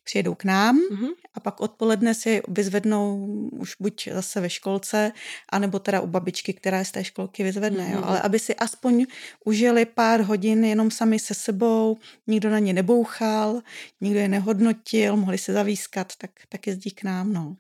[0.04, 1.10] přijedou k nám mm-hmm.
[1.34, 5.12] a pak odpoledne si vyzvednou už buď zase ve školce,
[5.50, 7.84] anebo teda u babičky, která z té školky vyzvedne.
[7.84, 7.94] Mm-hmm.
[7.94, 8.02] Jo.
[8.04, 9.06] Ale aby si aspoň
[9.46, 13.62] užili pár hodin jenom sami se sebou, nikdo na ně nebouchal,
[14.02, 17.34] nikdo je nehodnotil, mohli se zavískat, tak, tak jezdí k nám.
[17.34, 17.56] No.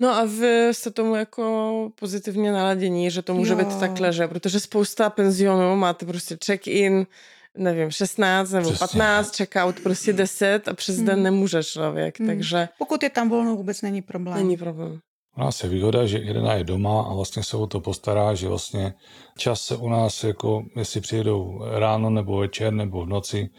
[0.00, 3.58] No a vy jste tomu jako pozitivně naladění, že to může jo.
[3.58, 4.28] být takhle, že?
[4.28, 7.06] Protože spousta penzionů máte prostě check-in,
[7.56, 8.86] nevím, 16 nebo Přesně.
[8.86, 11.06] 15, checkout prostě 10 a přes hmm.
[11.06, 12.28] den nemůže člověk, hmm.
[12.28, 12.68] takže...
[12.78, 14.36] Pokud je tam volno, vůbec není problém.
[14.38, 14.98] Není problém.
[15.36, 18.48] U nás je výhoda, že jedna je doma a vlastně se o to postará, že
[18.48, 18.94] vlastně
[19.38, 23.50] čas se u nás, jako jestli přijedou ráno nebo večer nebo v noci,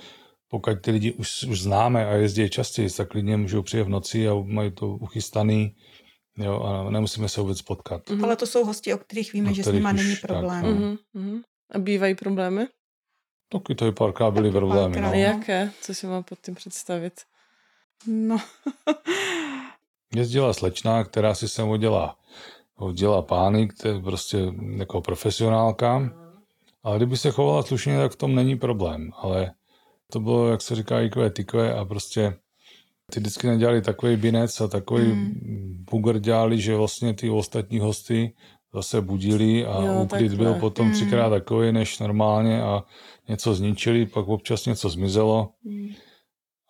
[0.50, 4.28] pokud ty lidi už, už známe a jezdí častěji, tak klidně můžou přijet v noci
[4.28, 5.76] a mají to uchystaný
[6.38, 8.02] jo, a nemusíme se vůbec potkat.
[8.06, 8.24] Mm-hmm.
[8.24, 10.62] Ale to jsou hosti, o kterých víme, o že kterých s nimi není problém.
[10.62, 11.42] Tak, mm-hmm.
[11.72, 12.68] A bývají problémy?
[13.50, 14.94] Taky tady párkrát byly problémy.
[14.94, 15.12] párkrát.
[15.12, 15.20] No.
[15.20, 15.72] Jaké?
[15.82, 17.14] Co si mám pod tím představit?
[18.08, 18.38] No,
[20.16, 22.16] Jezdila slečna, která si sem oddělá,
[22.76, 24.38] oddělá pány, které prostě
[24.78, 26.10] jako profesionálka.
[26.84, 29.10] Ale kdyby se chovala slušně, tak v tom není problém.
[29.18, 29.52] Ale
[30.12, 32.34] to bylo, jak se říká, ikvé tykvé a prostě
[33.12, 35.86] ty vždycky nedělali takový binec a takový hmm.
[35.92, 38.34] bugr dělali, že vlastně ty ostatní hosty
[38.74, 40.30] zase budili a Jo, jo, takhle.
[40.36, 40.96] byl potom Hmm.
[40.96, 42.84] třikrát takový než normálně a
[43.30, 45.50] něco zničili, pak občas něco zmizelo.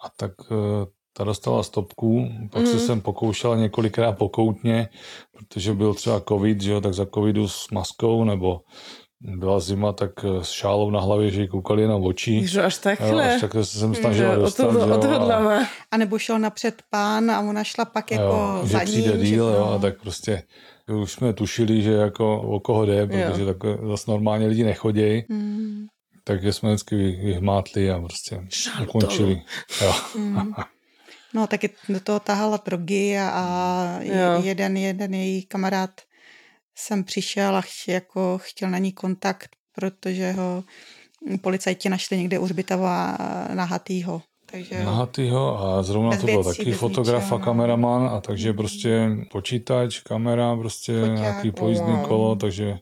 [0.06, 2.80] A tak eh, ta dostala stopku, pak se Mhm.
[2.86, 4.90] jsem pokoušela několikrát pokoutně,
[5.38, 8.62] protože byl třeba covid, že jo, tak za covidu s maskou, nebo
[9.22, 12.32] byla zima, tak eh, s šálou na hlavě, že jí koukali na oči.
[12.34, 13.36] Ježo, až Jo, takhle.
[13.36, 16.40] až takhle se jsem snažila Že o dostat, to že jo, a- a nebo šel
[16.40, 19.02] napřed pán a ona šla pak jako jo, za že ním.
[19.04, 19.74] přijde že- díl, jo, no.
[19.74, 20.44] a tak prostě
[20.90, 23.58] už jsme tušili, že jako o koho jde, protože tak
[23.90, 25.86] zase normálně lidi nechodějí, Mm,
[26.24, 28.88] takže jsme vždycky vy- vyhmátli a prostě Šaltolu.
[28.90, 29.42] ukončili.
[29.82, 29.94] Jo.
[30.18, 30.52] mm.
[31.34, 34.42] No, taky do toho tahala drogy a, a Jo.
[34.44, 36.02] jeden, jeden její kamarád
[36.78, 40.64] sem přišel a ch, jako chtěl na ní kontakt, protože ho
[41.42, 43.18] policajti našli někde u hřbitova
[43.54, 44.22] nahatýho.
[44.52, 47.44] Takže Nahatýho a zrovna to byl taky fotograf a no.
[47.44, 52.08] kameraman a takže prostě počítač, kamera, prostě Foťák, nějaký pojízdný wow.
[52.08, 52.80] kolo, takže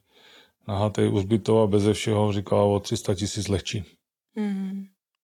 [0.68, 3.84] nahatý u Zbytova beze všeho říkala o 300 tisíc lehčí.
[4.36, 4.84] mm.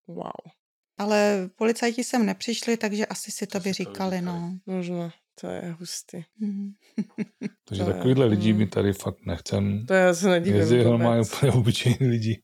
[0.09, 0.53] Wow,
[0.99, 4.53] Ale policajti sem nepřišli, takže asi si to vyříkali, no.
[4.67, 5.11] možno.
[5.41, 6.23] To je hustý.
[6.41, 6.71] Mm.
[7.69, 8.59] Takže To je- takovýhle lidi mm.
[8.59, 9.87] my tady fakt nechcem.
[9.87, 12.43] To já se nedivím Jezdí normálně úplně obyčejní lidi.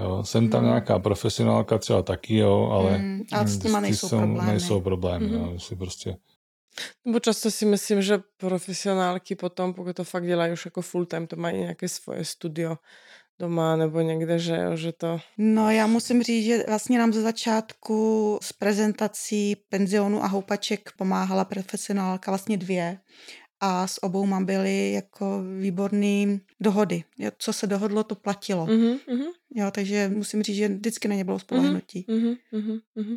[0.00, 0.68] Jo, jsem tam No.
[0.68, 4.50] nějaká profesionálka třeba taky, jo, ale, Mm, ale s těma nejsou jsou- problémy.
[4.50, 5.26] nejsou problémy.
[5.26, 5.34] Mhm.
[5.34, 6.16] jo, si prostě,
[7.04, 11.26] Nebo často si myslím, že profesionálky potom, pokud to fakt dělají už jako full time,
[11.26, 12.76] to mají nějaké svoje studio
[13.38, 15.20] doma nebo někde, že jo, že to...
[15.38, 21.44] No já musím říct, že vlastně nám ze začátku s prezentací penzionu a houpaček pomáhala
[21.44, 22.98] profesionálka, vlastně dvě.
[23.60, 27.04] A s obouma byly jako výborné dohody.
[27.18, 28.66] Jo, Co se dohodlo, to platilo.
[28.66, 29.24] Mhm, mhm.
[29.54, 32.04] Jo, takže musím říct, že vždycky na ně bylo spolehnutí.
[32.08, 33.16] Mhm, mhm, mhm.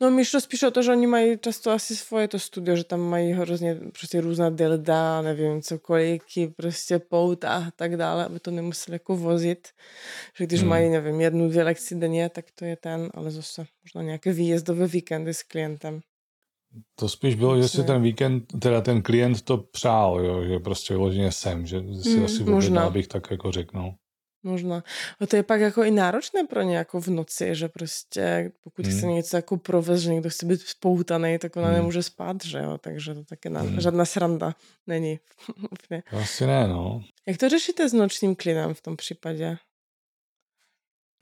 [0.00, 2.84] No mi šlo spíš o to, že oni mají často asi svoje to studio, že
[2.84, 6.22] tam mají hrozně prostě různá dilda, nevím, cokoliv,
[6.56, 9.68] prostě pouta a tak dále, aby to nemuseli jako vozit.
[10.38, 10.68] Že když Hmm.
[10.68, 14.86] mají, nevím, jednu, dvě lekci denně, tak to je ten, ale zase možná nějaké výjezdové
[14.86, 16.00] víkendy s klientem.
[16.94, 20.94] To spíš bylo, že si ten víkend, teda ten klient to přál, jo, že prostě
[20.94, 22.90] vyloženě sem, že si Mm, asi možná.
[22.90, 23.78] bych tak jako řekl.
[23.78, 23.94] No.
[24.42, 24.84] Možná.
[25.20, 28.86] A to je pak jako i náročné pro ně jako v noci, že prostě pokud
[28.86, 28.96] Hmm.
[28.98, 31.76] chce něco jako provést, že někdo chce být spoutaný, tak ona Hmm.
[31.76, 33.80] nemůže spát, že jo, takže to taky na, Hmm.
[33.80, 34.54] žádná sranda
[34.86, 35.18] není.
[35.72, 36.02] Úplně.
[36.22, 37.02] Asi ne, no.
[37.26, 39.56] Jak to řešíte s nočním klidem v tom případě?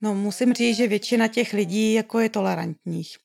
[0.00, 3.16] No musím říct, že většina těch lidí jako je tolerantních.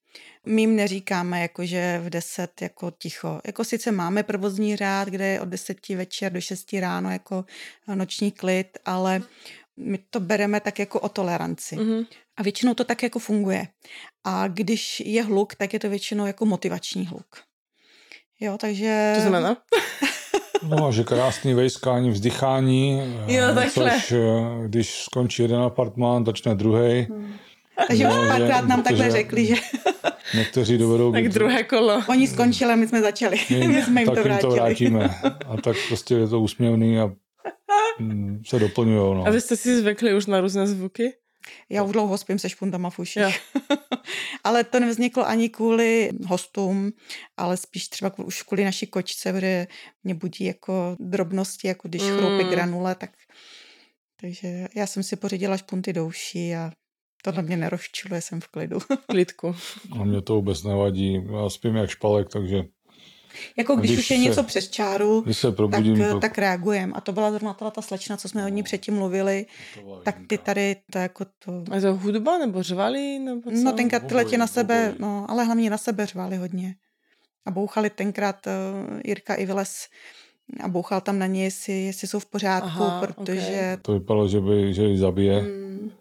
[0.49, 3.41] My jim neříkáme, jako, že v 10 jako ticho.
[3.45, 7.45] Jako sice máme provozní řád, kde je od 10 večer do 6 ráno jako
[7.95, 9.21] noční klid, ale
[9.77, 11.75] my to bereme tak jako o toleranci.
[11.75, 12.03] Mhm.
[12.37, 13.67] A většinou to tak jako funguje.
[14.23, 17.27] A když je hluk, tak je to většinou jako motivační hluk.
[18.39, 19.11] Jo, takže...
[19.15, 19.57] Co znamená?
[20.63, 23.91] No, že krásný vejskání, vzdychání, Jo, eh, takhle.
[23.91, 24.17] což eh,
[24.67, 27.07] když skončí jeden apartmán, začne druhý.
[27.87, 29.55] Takže už No, že- párkrát nám takhle protože- řekli, že
[30.35, 32.03] Někteří dovedou Tak být- druhé kolo.
[32.09, 33.37] oni skončili a my jsme začali.
[33.49, 34.53] my, My jsme jim tak to jim to vrátili.
[34.55, 35.05] vrátíme.
[35.47, 37.11] A tak prostě je to úsměvný a
[37.99, 39.15] mm, se doplňují.
[39.15, 39.23] No.
[39.27, 41.13] A vy jste si zvykli už na různé zvuky?
[41.69, 43.23] Já už dlouho spím se špuntama v uších.
[44.43, 46.91] Ale to nevzniklo ani kvůli hostům,
[47.37, 49.67] ale spíš třeba kvůli, už kvůli naší kočce, protože
[50.03, 52.09] mě budí jako drobnosti, jako když Mm.
[52.11, 52.17] mm.
[52.17, 53.09] chroupí granule, tak
[54.21, 56.71] takže já jsem si pořídila špunty do uší a
[57.23, 58.79] to na mě nerozčiluje, jsem v klidu.
[59.09, 59.55] Klidku.
[59.99, 61.13] A mě to vůbec nevadí.
[61.43, 62.63] Já spím jak špalek, takže
[63.57, 66.37] jako když, Když už je se- něco přes čáru, když se tak, probudím, to, tak
[66.37, 66.93] reagujem.
[66.95, 69.45] A to byla zrovna ta, ta slečna, co jsme o ní předtím mluvili,
[70.03, 70.43] tak ty Jinka.
[70.43, 71.63] tady to jako to...
[71.71, 73.19] A je to hudba nebo řvali?
[73.19, 73.57] Nebo co?
[73.63, 74.97] No tenkrát ty leti na sebe, obojí.
[74.99, 76.75] no, ale hlavně na sebe řvali hodně.
[77.45, 79.87] A bouchali tenkrát uh, Jirka i Vylez
[80.63, 83.77] a bouchal tam na ně, jestli, jestli jsou v pořádku, Aha, protože...
[83.81, 85.41] To vypadalo, že by, že ji zabije.
[85.41, 85.91] Mm,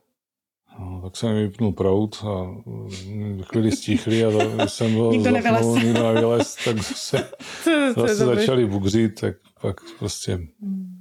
[0.78, 5.78] No, tak jsem vypnul prout a mm, chvíli stichli a když jsem byl Nikdo zapnul,
[5.78, 7.30] nikdo nevylez, tak zase,
[7.64, 10.38] to, to zase začali bugřit, tak pak prostě,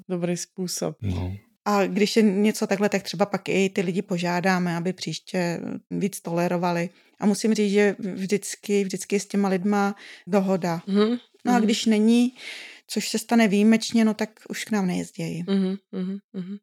[0.09, 0.95] dobrý způsob.
[1.01, 1.37] no.
[1.65, 5.59] A když je něco takhle, tak třeba pak i ty lidi požádáme, aby příště
[5.91, 6.89] víc tolerovali.
[7.19, 9.95] A musím říct, že vždycky, vždycky je s těma lidma
[10.27, 10.81] dohoda.
[10.87, 11.17] Mhm.
[11.45, 12.33] No a mhm, když není,
[12.87, 15.43] což se stane výjimečně, no tak už k nám nejezdějí.
[15.47, 15.77] mhm,
[16.33, 16.57] mhm,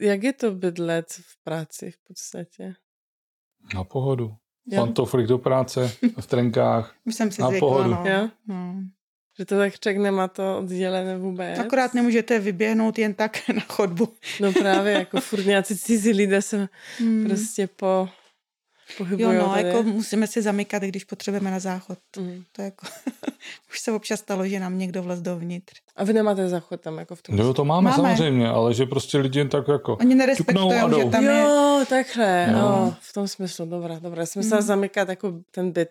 [0.00, 2.74] Jak je to bydlet v práci v podstatě?
[3.74, 4.34] Na pohodu.
[4.66, 4.80] Jo.
[4.80, 5.88] Pantoflik do práce,
[6.20, 6.94] v trenkách.
[7.04, 7.90] Už jsem si Na zvykla, pohodu.
[7.90, 8.02] no.
[8.06, 8.30] Jo?
[8.46, 8.74] No.
[9.38, 11.58] Že to tak člověk nemá to oddělené vůbec.
[11.58, 14.08] Akorát nemůžete vyběhnout jen tak na chodbu.
[14.40, 17.24] No právě, jako furt nějací cizí lidé se Hmm.
[17.24, 18.08] prostě po,
[18.90, 19.68] Jo, pohybují no, tady.
[19.68, 21.98] jako musíme si zamykat, když potřebujeme na záchod.
[22.18, 22.44] Mm.
[22.52, 22.86] To je jako,
[23.70, 25.80] už se občas stalo, že nám někdo vlez dovnitř.
[25.96, 27.38] A vy nemáte záchod tam jako v tom?
[27.38, 28.02] Jo, to máme, Máme.
[28.16, 29.96] samozřejmě, ale že prostě lidi jen tak jako...
[29.96, 30.70] Oni nerespektují,
[31.04, 31.40] že tam je...
[31.40, 32.58] jo, takhle, No.
[32.60, 32.96] no.
[33.00, 34.22] v tom smyslu, dobrá, dobrá.
[34.22, 34.62] Já jsem Mm.
[34.62, 35.90] zamykat jako ten byt,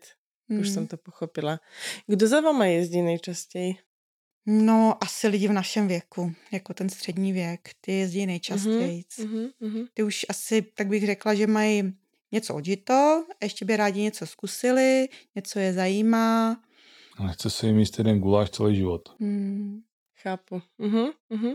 [0.50, 0.66] už Hmm.
[0.74, 1.60] jsem to pochopila.
[2.08, 3.76] Kdo za váma jezdí nejčastěji?
[4.46, 9.04] No, asi lidi v našem věku, jako ten střední věk, ty jezdí nejčastěji.
[9.20, 9.86] Mhm, mhm.
[9.94, 11.94] Ty už asi, tak bych řekla, že mají
[12.34, 16.58] něco odžito, ještě by rádi něco zkusili, něco je zajímá.
[17.26, 19.02] Nechce si jim jíst jeden guláš celý život.
[19.20, 19.82] Hmm.
[20.22, 20.62] Chápu.
[20.78, 21.52] Mhm, mhm.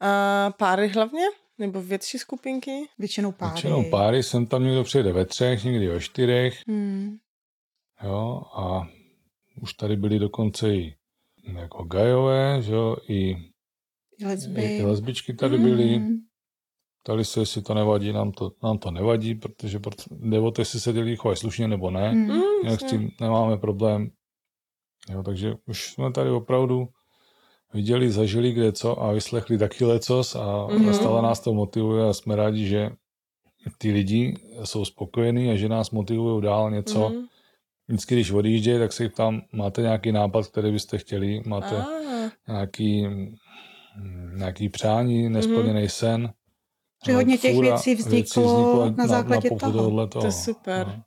[0.00, 1.24] A páry hlavně?
[1.58, 2.88] Nebo větší skupinky?
[2.98, 3.52] Většinou páry.
[3.52, 7.16] Většinou páry, sem tam někdo přijede ve třech, někdy ve čtyřech, Hmm.
[8.04, 8.88] jo, a
[9.62, 10.96] už tady byli dokonce i
[11.52, 13.30] jako gajové, že jo, i,
[14.18, 14.62] I lesby.
[14.62, 15.84] i, lesbičky tady byli.
[15.94, 16.16] Hmm.
[17.02, 20.60] Ptali se, jestli to nevadí, nám to, nám to nevadí, protože proto- jde o to,
[20.60, 22.12] jestli se dělí chovají slušně nebo ne.
[22.12, 22.30] Mm,
[22.64, 24.10] Jinak s tím nemáme problém.
[25.10, 26.88] Jo, takže už jsme tady opravdu
[27.74, 30.78] viděli, zažili kde co a vyslechli taky lecos a Mhm.
[30.78, 30.92] mm-hmm.
[30.92, 32.90] stále nás to motivuje a jsme rádi, že
[33.78, 34.34] ty lidi
[34.64, 37.08] jsou spokojení a že nás motivují dál něco.
[37.08, 37.14] Mm.
[37.16, 37.26] Mhm.
[37.88, 42.30] Vždycky, když odjíždějí, tak se jich tam máte nějaký nápad, který byste chtěli, máte Ah,
[42.48, 43.06] nějaký,
[44.36, 46.32] nějaký přání, nesplněný sen.
[47.06, 49.72] Že hodně těch fůra věcí vzniklo na základě na, na toho.
[49.72, 50.86] tohohle To je super.
[50.86, 51.02] No.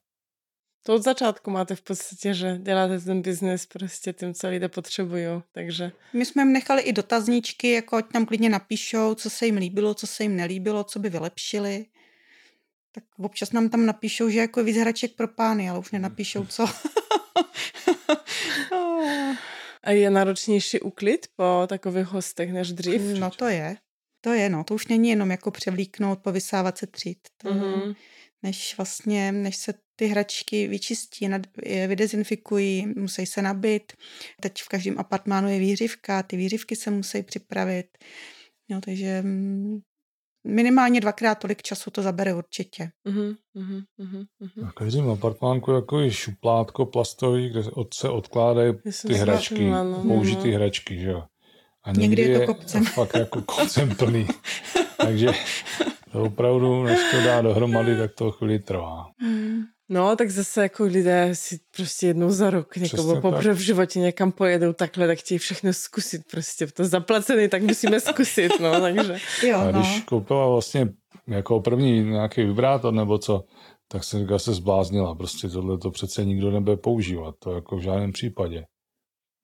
[0.86, 5.27] to od začátku máte v podstatě, že děláte ten biznis prostě tím, co lidé potřebují,
[5.51, 9.58] takže My jsme jim nechali i dotazníčky, jako ať tam klidně napíšou, co se jim
[9.58, 11.86] líbilo, co se jim nelíbilo, co by vylepšili.
[12.91, 16.45] Tak občas nám tam napíšou, že jako je víc hraček pro pány, ale už nenapíšou
[16.45, 16.65] co.
[19.84, 23.01] a je náročnější uklid po takových hostech než dřív?
[23.19, 23.77] no to je.
[24.25, 24.63] To je, no.
[24.63, 27.19] To už není jenom jako převlíknout, povysávat se třít.
[27.41, 27.93] To, Mhm.
[28.43, 33.93] než vlastně, než se ty hračky vyčistí, nad, je vydezinfikují, musí se nabít.
[34.41, 37.85] Teď v každém apartmánu je výřivka, ty výřivky se musí připravit.
[38.69, 39.79] Jo, takže mm,
[40.47, 42.89] minimálně dvakrát tolik času to zabere určitě.
[43.07, 44.65] Mhm, mhm, mhm, mhm.
[44.65, 48.73] Na každém apartmánku je takový šuplátko plastový, kde od, se odkládají
[49.07, 50.03] ty hračky, no.
[50.07, 51.23] použitý hračky, že jo.
[51.86, 52.86] A Někdy někdy je to kopcem.
[52.93, 54.28] fakt jako kopcem plný.
[54.98, 55.28] Takže
[56.12, 59.06] to opravdu, než to dá dohromady, tak to chvíli trvá.
[59.89, 64.32] No, tak zase jako lidé si prostě jednou za rok někoho poprvé v životě někam
[64.32, 66.67] pojedou takhle, tak chtějí všechno zkusit prostě.
[66.67, 69.17] To zaplacený, tak musíme zkusit, no, takže.
[69.43, 69.80] Jo, A no.
[69.80, 70.88] když koupila vlastně
[71.28, 73.43] jako první nějaký vibrátor nebo co,
[73.88, 75.15] tak jsem říkal, se zbláznila.
[75.15, 77.36] Prostě tohle to přece nikdo nebude používat.
[77.39, 78.63] To jako v žádném případě.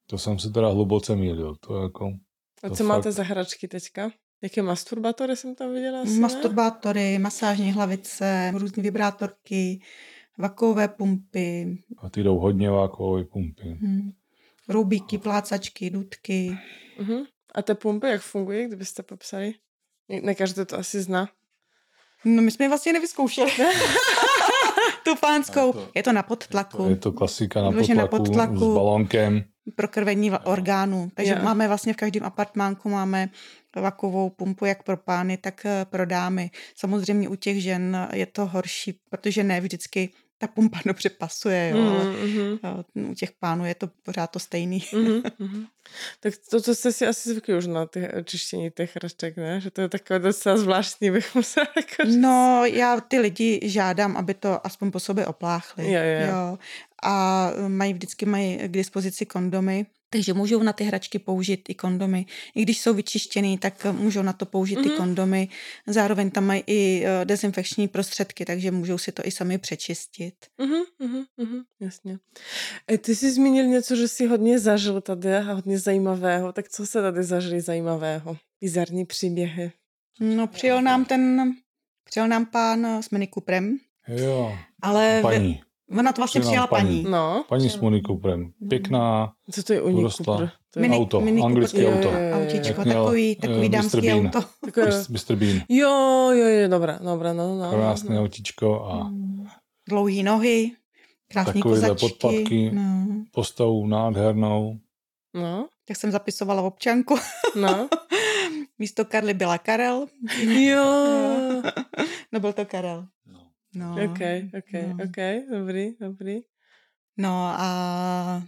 [0.10, 1.56] To jsem se teda hluboce mýlil.
[1.68, 2.12] To jako,
[2.64, 3.14] A To co máte fakt.
[3.14, 4.12] za hračky teďka?
[4.42, 6.02] Jaké masturbatory jsem tam viděla?
[6.02, 6.20] Asi, ne?
[6.20, 9.82] Masturbátory, masážní hlavice, různé vibrátorky,
[10.38, 13.78] vakové pumpy, a ty jdou hodně vákové pumpy.
[13.82, 14.12] hm,
[14.70, 16.58] roubíky, plácačky, dudky.
[17.00, 17.26] Uh-huh.
[17.56, 19.54] A ty pumpy, jak fungují, kdybyste popsali?
[20.10, 21.30] Ne- Ne každý to asi zná.
[22.26, 23.52] No my jsme vlastně nevyzkoušeli.
[25.04, 25.72] tu pánskou.
[25.74, 26.90] To- Je to na podtlaku.
[26.90, 28.72] Je to klasika na Vyloženě na podtlaku, podtlaku.
[28.72, 29.44] s balonkem.
[29.76, 31.12] Pro krvení orgánů.
[31.14, 31.44] Takže Jo.
[31.44, 33.30] máme vlastně v každém apartmánku máme
[33.76, 36.52] vakovou pumpu jak pro pány, tak eh, pro dámy.
[36.76, 41.90] Samozřejmě u těch žen je to horší, protože ne vždycky ta pumpa dobře pasuje, jo,
[41.90, 42.60] ale Mm-hmm.
[42.96, 44.80] eh, u těch pánů je to pořád to stejný.
[44.80, 45.68] Mm-hmm.
[46.20, 49.62] Tak to, to jste si asi zvykli už na ty čištění těch hraček, ne?
[49.62, 52.18] Že to je takové docela zvláštní, bych musela jako říct.
[52.22, 55.92] No, já ty lidi žádám, aby to aspoň po sobě opláchli.
[55.92, 56.58] Jo, jo, jo.
[57.02, 62.26] A mají vždycky mají k dispozici kondomy, takže můžou na ty hračky použít i kondomy.
[62.56, 64.86] I když jsou vyčištěný, tak můžou na to použít mm-hmm.
[64.86, 64.94] Mhm.
[64.94, 65.50] i kondomy.
[65.88, 70.34] Zároveň tam mají i eh, dezinfekční prostředky, takže můžou si to i sami přečistit.
[70.58, 72.20] Mhm, mhm, mhm, jasně.
[72.92, 76.54] E, ty jsi zmínil něco, že jsi hodně zažil tady a hodně zajímavého.
[76.54, 78.38] Tak co se tady zažili zajímavého?
[78.62, 79.72] Bizarní příběhy.
[80.20, 81.54] No, přijel nám ten,
[82.04, 83.78] přijel nám pán s Mini Cooperem,
[84.08, 85.62] Jo, ale paní.
[86.00, 87.02] Ona to vlastně přijela paní.
[87.04, 87.12] paní.
[87.12, 88.52] No, Paní s Moni Cooperem.
[88.70, 89.82] Pěkná, co to je?
[89.82, 90.50] To je...
[90.82, 92.10] Mini, Auto, Mini anglické auto.
[92.34, 93.72] Autíčko, takový, eh, takový Mr.
[93.72, 94.26] dámský Bean.
[94.28, 94.48] auto.
[94.66, 95.04] Takové...
[95.10, 95.36] Mr.
[95.36, 95.62] Bean.
[95.70, 97.72] Jo, jo, jo, dobrá, dobrá, no, no.
[97.72, 98.22] Krásné no.
[98.22, 99.12] autíčko a
[99.90, 100.72] Dlouhý nohy,
[101.32, 102.08] krásný Takovýhle kozačky.
[102.10, 102.72] podpatky.
[102.74, 103.06] No.
[103.32, 104.78] postavu nádhernou.
[105.34, 107.16] No, Tak jsem zapisovala občanku.
[107.56, 107.90] no.
[108.80, 110.06] Místo Karly byla Karel.
[110.48, 110.86] Jo.
[112.32, 113.08] no byl to Karel.
[113.28, 113.40] No.
[113.76, 114.20] Ok,
[114.58, 115.04] ok, no.
[115.06, 115.18] ok,
[115.52, 116.40] dobrý, dobrý.
[117.18, 118.44] No a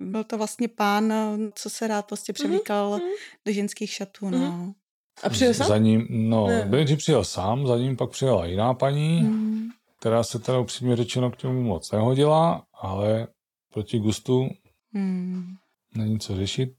[0.00, 1.12] byl to vlastně pán,
[1.54, 3.14] co se rád prostě převlíkal mm-hmm.
[3.46, 4.38] do ženských šatů, no.
[4.38, 4.74] Mm-hmm.
[5.22, 5.68] A přijel sám?
[5.68, 9.68] Za ním, no, Benji přijel sám, za ním pak přijela jiná paní, mm.
[9.98, 13.28] která se teda upřímně řečeno k tomu moc nehodila, ale
[13.72, 14.48] proti gustu
[14.92, 15.54] mm.
[15.94, 16.74] není co řešit.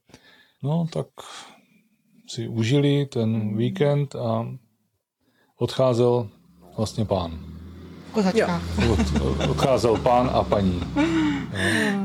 [0.63, 1.07] No, tak
[2.27, 3.57] si užili ten mm.
[3.57, 4.47] víkend a
[5.55, 6.29] odcházel
[6.77, 7.58] vlastně pán.
[8.11, 8.61] Kozačka.
[8.91, 8.99] Od,
[9.49, 10.81] odcházel pán a paní.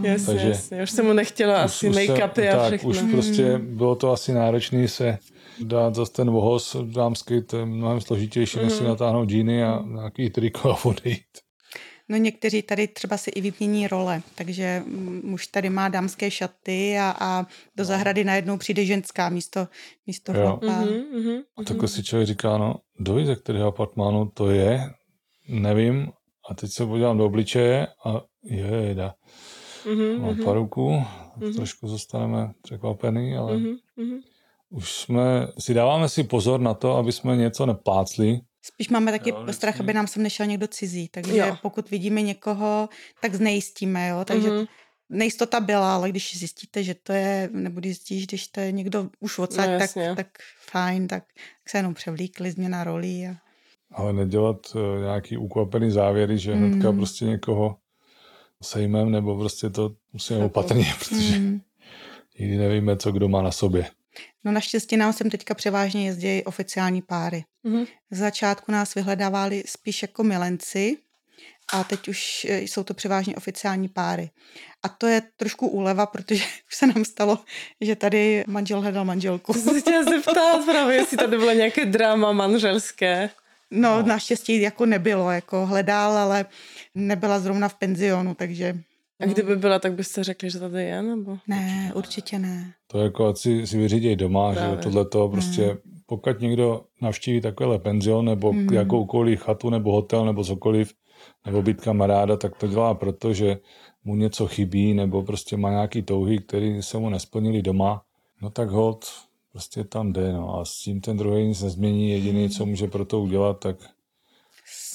[0.04, 0.82] No, jasně, Takže jasně.
[0.82, 2.90] Už se mu nechtěla asi make-upy a tak, všechno.
[2.90, 5.18] už prostě bylo to asi náročné se
[5.60, 8.88] dát zase ten vohoz dámský, to je mnohem složitější, než si mhm.
[8.88, 11.44] natáhnout džíny a nějaký triko a odejít.
[12.08, 14.82] No někteří tady třeba si i vymění role, takže
[15.22, 17.48] muž tady má dámské šaty a, a do
[17.78, 17.84] no.
[17.84, 19.68] zahrady najednou přijde ženská místo,
[20.06, 20.66] místo chlapa.
[20.66, 24.90] Mm-hmm, a takhle si člověk říká, no dojít ze kterého apartmánu to je,
[25.48, 26.12] nevím,
[26.50, 29.14] a teď se podívám do obličeje a je, jeda.
[29.84, 31.54] Mm-hmm, Mám paruku, mm-hmm.
[31.54, 34.20] trošku zůstaneme překvapený, ale mm-hmm,
[34.70, 38.40] už jsme, si dáváme si pozor na to, aby jsme něco neplácli.
[38.62, 41.56] Spíš máme taky jo, strach, aby nám sem nešel někdo cizí, takže jo.
[41.62, 42.88] pokud vidíme někoho,
[43.20, 44.66] tak znejistíme, jo, takže mm-hmm.
[45.08, 49.10] nejistota byla, ale když zjistíte, že to je, nebo když zjistíš, když to je někdo
[49.20, 50.26] už odsaď, no, tak, tak
[50.70, 53.26] fajn, tak, tak se jenom převlíkli, změna rolí.
[53.26, 53.36] A...
[53.94, 56.58] Ale nedělat uh, nějaký ukvapený závěry, že mm.
[56.58, 57.76] hnedka prostě někoho
[58.62, 61.60] sejmem, nebo prostě to musíme opatrně, protože mm.
[62.38, 63.86] nikdy nevíme, co kdo má na sobě.
[64.44, 67.44] No naštěstí nám sem teďka převážně jezdí oficiální páry.
[67.64, 67.86] Mm-hmm.
[68.10, 70.96] Z začátku nás vyhledávali spíš jako milenci
[71.72, 74.30] a teď už e, jsou to převážně oficiální páry.
[74.82, 77.38] A to je trošku úleva, protože už se nám stalo,
[77.80, 79.52] že tady manžel hledal manželku.
[79.52, 83.30] To se chtěla zeptat právě, jestli tady bylo nějaké drama manželské.
[83.74, 86.44] No, no, naštěstí jako nebylo, jako hledal, ale
[86.94, 88.78] nebyla zrovna v penzionu, takže
[89.20, 91.38] a kdyby byla, tak byste řekli, že tady je, nebo?
[91.46, 92.72] Ne, určitě ne.
[92.86, 94.76] To je jako, ať si, si vyřídějí doma, Právě.
[94.76, 95.78] že tohle to prostě, hmm.
[96.06, 98.68] pokud někdo navštíví takovýhle penzion, nebo hmm.
[98.72, 100.94] jakoukoliv chatu, nebo hotel, nebo cokoliv,
[101.46, 103.58] nebo být kamaráda, tak to dělá proto, že
[104.04, 108.02] mu něco chybí, nebo prostě má nějaký touhy, které se mu nesplnili doma,
[108.42, 109.04] no tak hod,
[109.54, 113.04] prostě tam jde, no a s tím ten druhý nic nezmění, jediný, co může pro
[113.04, 113.76] to udělat, tak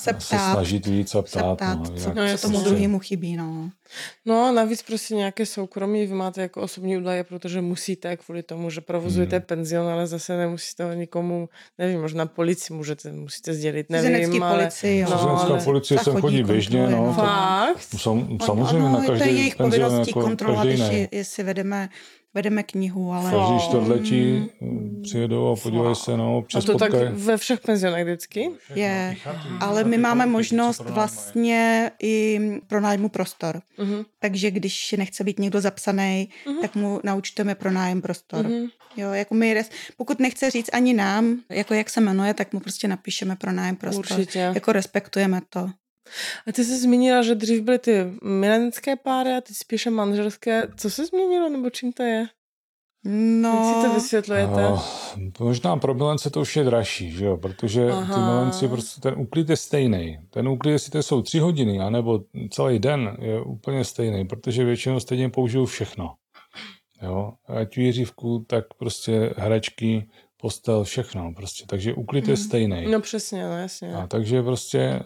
[0.02, 0.22] se ptát.
[0.22, 1.58] Se snažit víc a ptát.
[1.58, 3.36] ptát no, co, no, co tomu druhému chybí.
[3.36, 3.70] No.
[4.26, 8.70] no a navíc prostě nějaké soukromí vy máte jako osobní údaje, protože musíte kvůli tomu,
[8.70, 9.46] že provozujete hmm.
[9.46, 14.44] penzion, ale zase nemusíte ho nikomu, nevím, možná policii můžete, musíte sdělit, nevím.
[14.44, 15.08] ale, policii, jo.
[15.10, 16.88] No, ale, policie sem chodí běžně.
[16.88, 17.82] No, Fakt?
[17.98, 21.90] Sam, samozřejmě ano, na každý to je jejich povinností jako kontrolovat, jestli, jestli vedeme
[22.34, 23.32] vedeme knihu, ale...
[23.32, 25.02] Každý čtvrtletí mm.
[25.02, 27.06] přijedou a podívají se, no, občas A to potkaj.
[27.06, 28.50] tak ve všech penzionech vždycky?
[28.76, 29.16] Je,
[29.60, 33.62] ale my máme možnost vlastně i pro nájmu prostor.
[33.80, 34.06] Uh-huh.
[34.20, 36.62] Takže když nechce být někdo zapsaný, uh-huh.
[36.62, 38.46] tak mu naučteme pro nájem prostor.
[38.46, 38.70] Uh-huh.
[38.98, 39.64] Jo, jako my,
[39.98, 43.76] pokud nechce říct ani nám, jako jak se jmenuje, tak mu prostě napíšeme pro nájem
[43.76, 44.20] prostor.
[44.20, 44.40] Určitě.
[44.40, 45.70] Jako respektujeme to.
[46.48, 50.68] A ty jsi zmínila, že dřív byly ty milenické páry a teď spíše manželské.
[50.76, 52.28] Co se změnilo, nebo čím to je?
[53.06, 54.62] No, Jak si to vysvětlujete?
[54.62, 54.84] No,
[55.40, 57.38] možná pro milence to už je dražší, že jo?
[57.38, 58.16] protože Aha.
[58.16, 60.20] ty milenci, prostě ten úklid je stejný.
[60.30, 62.20] Ten úklid, jestli to jsou tři hodiny, anebo
[62.52, 66.16] celý den, je úplně stejný, protože většinou stejně použiju všechno.
[67.02, 67.34] Jo?
[67.48, 70.10] Ať výřivku, tak prostě hračky,
[70.42, 71.66] postel, všechno prostě.
[71.68, 72.32] Takže úklid hmm.
[72.32, 72.92] je stejný.
[72.92, 73.94] No přesně, no jasně.
[73.94, 75.00] A takže prostě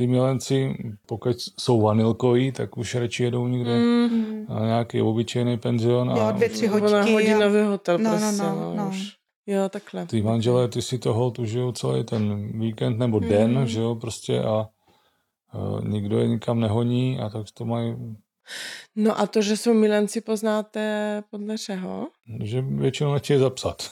[0.00, 0.74] ty milenci,
[1.06, 4.46] pokud jsou vanilkoví, tak už radši jedou někde mm.
[4.48, 6.10] na nějaký obyčejný penzion.
[6.10, 6.16] A...
[6.16, 6.68] Jo, dvě, tři.
[6.68, 8.88] Na hodinový hotel no, prostě, no, no, no.
[8.88, 9.12] Už.
[9.46, 10.06] Jo, takhle.
[10.06, 13.66] Ty manželé, ty si to hold užijou celý ten víkend nebo den, mm.
[13.66, 14.68] že jo, prostě a
[15.54, 17.96] uh, nikdo je nikam nehoní a tak to mají
[18.96, 22.08] No a to, že jsou milenci, poznáte podle čeho?
[22.42, 23.90] Že většinou nechtějí zapsat.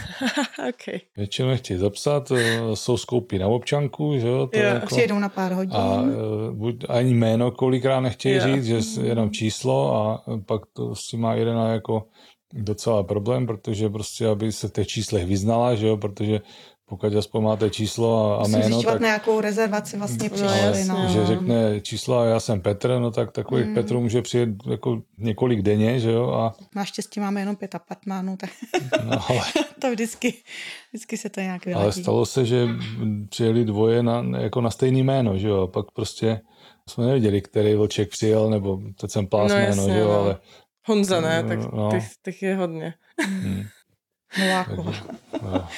[0.68, 1.00] okay.
[1.16, 4.46] Většinou nechtějí zapsat, eh, jsou skoupí na občanku, že jo?
[4.46, 5.76] To jo, jako, přijedou na pár hodin.
[5.76, 8.42] A eh, buď ani jméno kolikrát nechtějí jo.
[8.42, 12.06] říct, že jenom číslo a pak to s tím má jeden jako
[12.52, 16.40] docela problém, protože prostě, aby se v těch číslech vyznala, že jo, protože
[16.86, 19.00] pokud aspoň máte číslo a, a jméno, tak...
[19.00, 21.08] nějakou rezervaci vlastně no, přišli, no.
[21.08, 23.74] Že řekne číslo a já jsem Petr, no tak takových mm.
[23.74, 26.30] Petrů může přijet jako několik denně, že jo?
[26.30, 26.54] A...
[26.74, 28.50] Naštěstí máme jenom pět apartmánů, tak
[29.04, 29.40] no, ale...
[29.80, 30.34] to vždycky,
[30.92, 31.82] vždycky se to nějak vyladí.
[31.82, 32.68] Ale stalo se, že
[33.28, 35.62] přijeli dvoje na, jako na stejný jméno, že jo?
[35.62, 36.40] A pak prostě
[36.88, 40.08] jsme nevěděli, který vlček přijel, nebo teď jsem plás no, jméno, že jo?
[40.08, 40.12] No.
[40.12, 40.36] Ale...
[40.86, 41.90] Honza ne, tak no.
[41.90, 42.94] těch, těch je hodně.
[43.20, 43.62] Hmm.
[44.40, 44.92] Novákova.
[45.42, 45.68] No,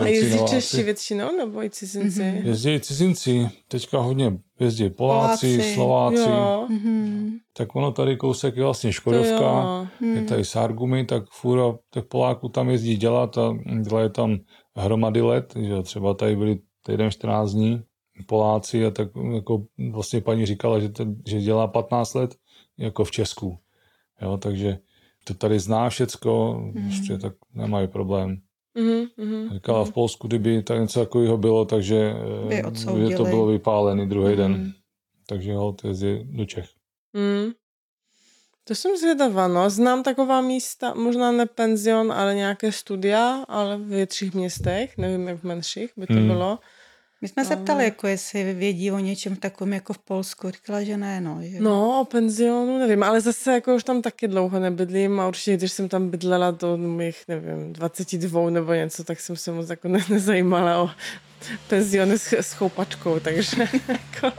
[0.00, 2.20] A jezdí Češi většinou, nebo i cizinci?
[2.20, 2.46] Mm-hmm.
[2.46, 5.74] Jezdí cizinci, teďka hodně jezdí Poláci, Poláci.
[5.74, 6.30] Slováci.
[6.30, 6.66] Jo.
[6.70, 7.30] Mhm.
[7.52, 10.08] Tak ono tady kousek je vlastně Škodovka, jo.
[10.14, 14.38] je tady Sargumy, tak fůra těch Poláků tam jezdí dělat a dělají tam
[14.76, 17.82] hromady let, že třeba tady byli týden 14 dní
[18.26, 22.34] Poláci a tak jako vlastně paní říkala, že, to, že dělá 15 let
[22.78, 23.58] jako v Česku.
[24.22, 24.78] Jo, takže
[25.34, 28.40] to tady zná všecko, prostě tak nemají problém.
[28.78, 29.50] Mhm, mhm.
[29.54, 32.12] Říkala v Polsku, kdyby tak něco takového bylo, takže
[32.48, 33.14] By eh, odsoudili.
[33.16, 34.52] to bylo vypálený druhý den.
[34.52, 34.72] Mhm.
[35.26, 36.68] Takže ho jezdí do Čech.
[37.12, 37.50] Mm.
[38.64, 39.70] To jsem zvědavá, no.
[39.70, 45.38] Znám taková místa, možná ne penzion, ale nějaké studia, ale v větších městech, nevím, jak
[45.40, 46.26] v menších by to Hmm.
[46.26, 46.58] bylo.
[47.22, 50.50] My jsme se Ale- ptali, jako jestli vědí o něčem takovém jako v Polsku.
[50.50, 51.38] Říkala, že ne, no.
[51.42, 51.60] Že...
[51.60, 55.72] No, o penzionu nevím, ale zase jako už tam taky dlouho nebydlím a určitě, když
[55.72, 60.04] jsem tam bydlela do mých, nevím, 22 nebo něco, tak jsem se moc jako ne-
[60.08, 60.90] nezajímala o
[61.68, 63.56] penziony s, s choupačkou, takže
[63.88, 64.36] jako,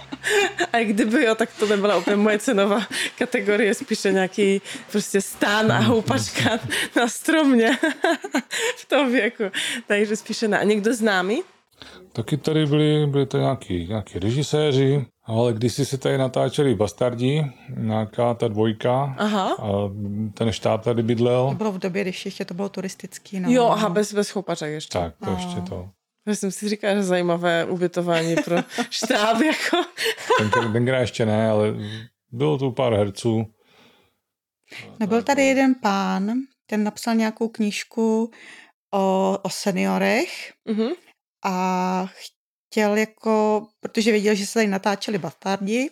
[0.73, 4.61] a kdyby jo, tak to nebyla úplně moje cenová kategorie, spíše nějaký
[4.91, 6.59] prostě stán a houpačka
[6.95, 7.77] na stromě
[8.77, 9.43] v tom věku,
[9.87, 10.59] takže spíše ne.
[10.59, 11.43] A někdo známý?
[12.13, 17.45] Taky tady byli, byli to nějaký, nějaký režiséři, ale když si se tady natáčeli Bastardi,
[17.77, 19.55] nějaká ta dvojka, Aha.
[19.59, 19.67] a
[20.33, 23.39] ten štáb tady To bydlel, bylo v době, když ještě to bylo turistický.
[23.39, 23.49] No.
[23.51, 24.99] Jo, aha, bez, bez choupaček ještě.
[24.99, 25.89] tak to ještě to.
[26.27, 28.55] Já jsem si říkala, že zajímavé ubytování pro
[28.89, 29.87] štáb, jako.
[30.53, 31.73] Ten, tenkrát ještě ne, ale
[32.31, 33.45] bylo tu pár herců.
[34.99, 36.31] No byl tady jeden pán,
[36.65, 38.31] ten napsal nějakou knížku
[38.93, 40.87] o, o seniorech Mhm.
[41.43, 42.07] A
[42.69, 45.89] chtěl jako, protože věděl, že se tady natáčeli bastardi,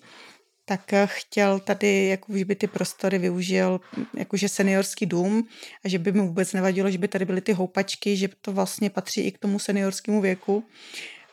[0.69, 3.81] tak eh, chtěl tady, jako už by ty prostory využil,
[4.13, 5.47] jakože seniorský dům
[5.85, 8.89] a že by mu vůbec nevadilo, že by tady byly ty houpačky, že to vlastně
[8.89, 10.63] patří i k tomu seniorskému věku.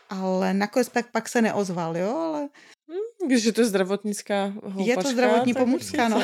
[0.09, 2.49] Ale nakonec tak pak se neozval, jo, ale
[3.27, 4.83] Když je to zdravotnická houpačka.
[4.91, 6.23] Je to zdravotní pomůcka, no.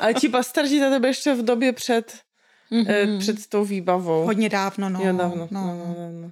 [0.00, 2.18] Ale ti bastardi tady byli ještě v době před,
[2.72, 3.18] mm-hmm.
[3.18, 4.24] před tou výbavou.
[4.24, 5.00] hodně dávno, no.
[5.00, 5.48] Jo, dávno.
[5.50, 5.66] No.
[5.66, 6.30] No, no, no.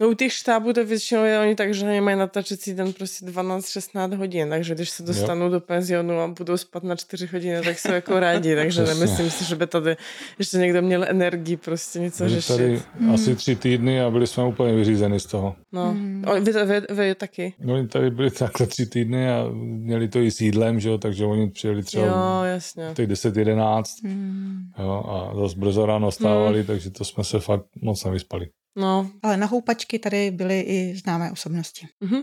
[0.00, 3.26] No u těch štábů to většinou je oni tak, že oni mají natáčecí den prostě
[3.26, 7.78] 12-16 hodin, takže když se dostanou do penzionu a budou spát na 4 hodiny, tak
[7.78, 8.94] jsou jako rádi, takže Přesně.
[9.00, 9.96] nemyslím si, že by tady
[10.38, 12.56] ještě někdo měl energii prostě něco Byli řešit.
[12.56, 12.82] tady
[13.14, 15.56] asi tři týdny a byli jsme úplně vyřízeni z toho.
[15.72, 15.96] No.
[16.26, 17.54] O, vy, vy, vy, taky.
[17.60, 20.98] No, Oni tady byli takhle tři týdny a měli to i s jídlem, že jo,
[20.98, 22.90] takže oni přijeli třeba Jo, jasně.
[22.94, 24.60] těch 10-11 Hmm.
[24.78, 28.48] jo, a zase brzo ráno stávali, takže to jsme se fakt moc nevyspali.
[28.76, 31.88] No, Ale na houpačky tady byly i známé osobnosti.
[32.00, 32.20] mhm.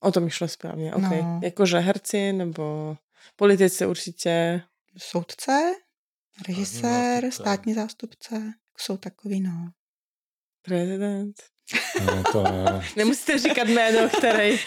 [0.00, 1.02] o tom mi šlo správně, ok.
[1.02, 1.40] No.
[1.42, 2.96] Jakože herci nebo
[3.36, 4.62] politici určitě.
[4.98, 5.74] Soudce,
[6.48, 7.42] režisér, zástupce.
[7.42, 9.70] státní zástupce, jsou takový, no.
[10.62, 11.36] Prezident.
[12.06, 12.82] No, to ne.
[12.96, 14.58] Nemusíte říkat jméno, který.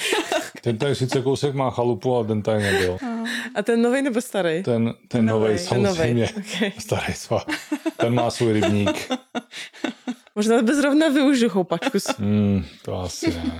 [0.61, 2.97] Ten tady sice kousek má chalupu, ale ten tady nebyl.
[3.55, 4.63] A ten nový nebo starý?
[4.63, 6.29] Ten, ten nový Ten samozřejmě.
[6.29, 6.71] Okay.
[6.79, 7.39] Starý co?
[7.97, 9.09] Ten má svůj rybník.
[10.39, 11.97] Možná by zrovna využil houpačku.
[12.17, 13.59] Hmm, to asi ne.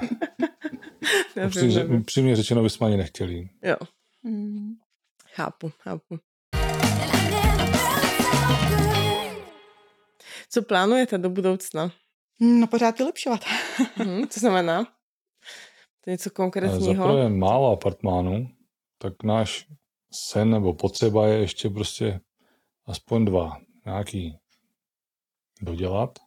[1.35, 3.49] Nevím, Upřímně, řečeno bychom ani nechtěli.
[3.63, 3.75] Jo,
[4.23, 4.73] Hmm.
[5.33, 6.19] chápu, chápu.
[10.49, 11.91] Co plánujete do budoucna?
[12.39, 13.39] No pořád vylepšovat.
[14.05, 14.83] Hm, co znamená?
[16.03, 17.07] To je něco konkrétního?
[17.07, 18.47] prvé málo apartmánů,
[18.97, 19.67] tak náš
[20.13, 22.19] sen nebo potřeba je ještě prostě
[22.85, 24.37] aspoň dva nějaký
[25.61, 26.19] dodělat.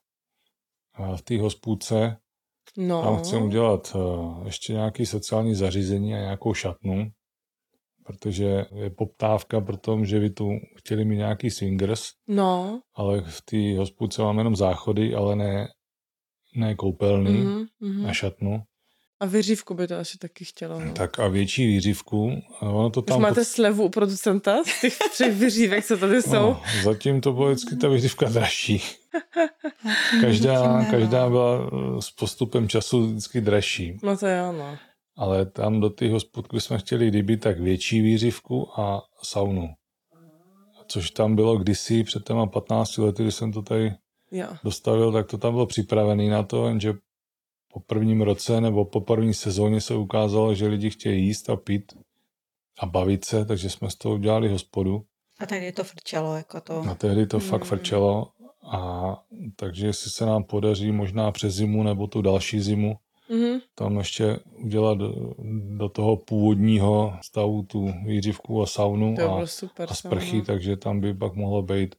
[1.16, 2.16] V té hospůdce
[2.76, 7.10] No, tam chceme udělat eh, ještě nějaké sociální zařízení a nějakou šatnu,
[8.04, 12.80] protože je poptávka pro tom, že by tu chtěli mít nějaký swingers, no.
[12.94, 15.68] ale v té hospůdce máme jenom záchody, ale ne,
[16.56, 18.06] ne koupelny Mhm, mhm.
[18.06, 18.62] a šatnu.
[19.22, 20.80] A vyřívku by to asi taky chtělo.
[20.80, 20.92] No.
[20.92, 22.42] Tak a větší výřivku.
[22.60, 26.22] A ono to Už tam máte slevu u producenta z těch třech vyřívek, co tady
[26.22, 26.32] jsou?
[26.32, 28.82] No, zatím to bylo vždycky ta výřivka dražší.
[30.20, 33.98] Každá, každá byla eh, s postupem času vždycky dražší.
[34.02, 34.78] No to jo, no.
[35.16, 39.68] Ale tam do těch hospod, kde jsme chtěli kdyby, tak větší výřivku a saunu.
[40.86, 43.92] Což tam bylo kdysi před těma 15 lety, když jsem to tady
[44.30, 44.46] Jo.
[44.64, 46.98] dostavil, tak to tam bylo připravený na to, jenže po
[47.80, 51.92] prvním roce nebo po první sezóně se ukázalo, že lidi chtějí jíst a pít
[52.78, 55.04] a bavit se, takže jsme z toho udělali hospodu.
[55.50, 56.84] A je to frčelo, jako to.
[56.90, 57.48] A tehdy to Hmm.
[57.48, 58.28] fakt frčelo.
[58.72, 59.02] A
[59.56, 62.96] takže jestli se nám podaří možná přes zimu nebo tu další zimu
[63.30, 63.60] Mhm.
[63.74, 65.34] tam ještě udělat do,
[65.76, 69.86] do toho původního stavu tu výřivku a saunu To a, super.
[69.90, 70.44] a sprchy, no.
[70.44, 71.94] takže tam by pak mohlo být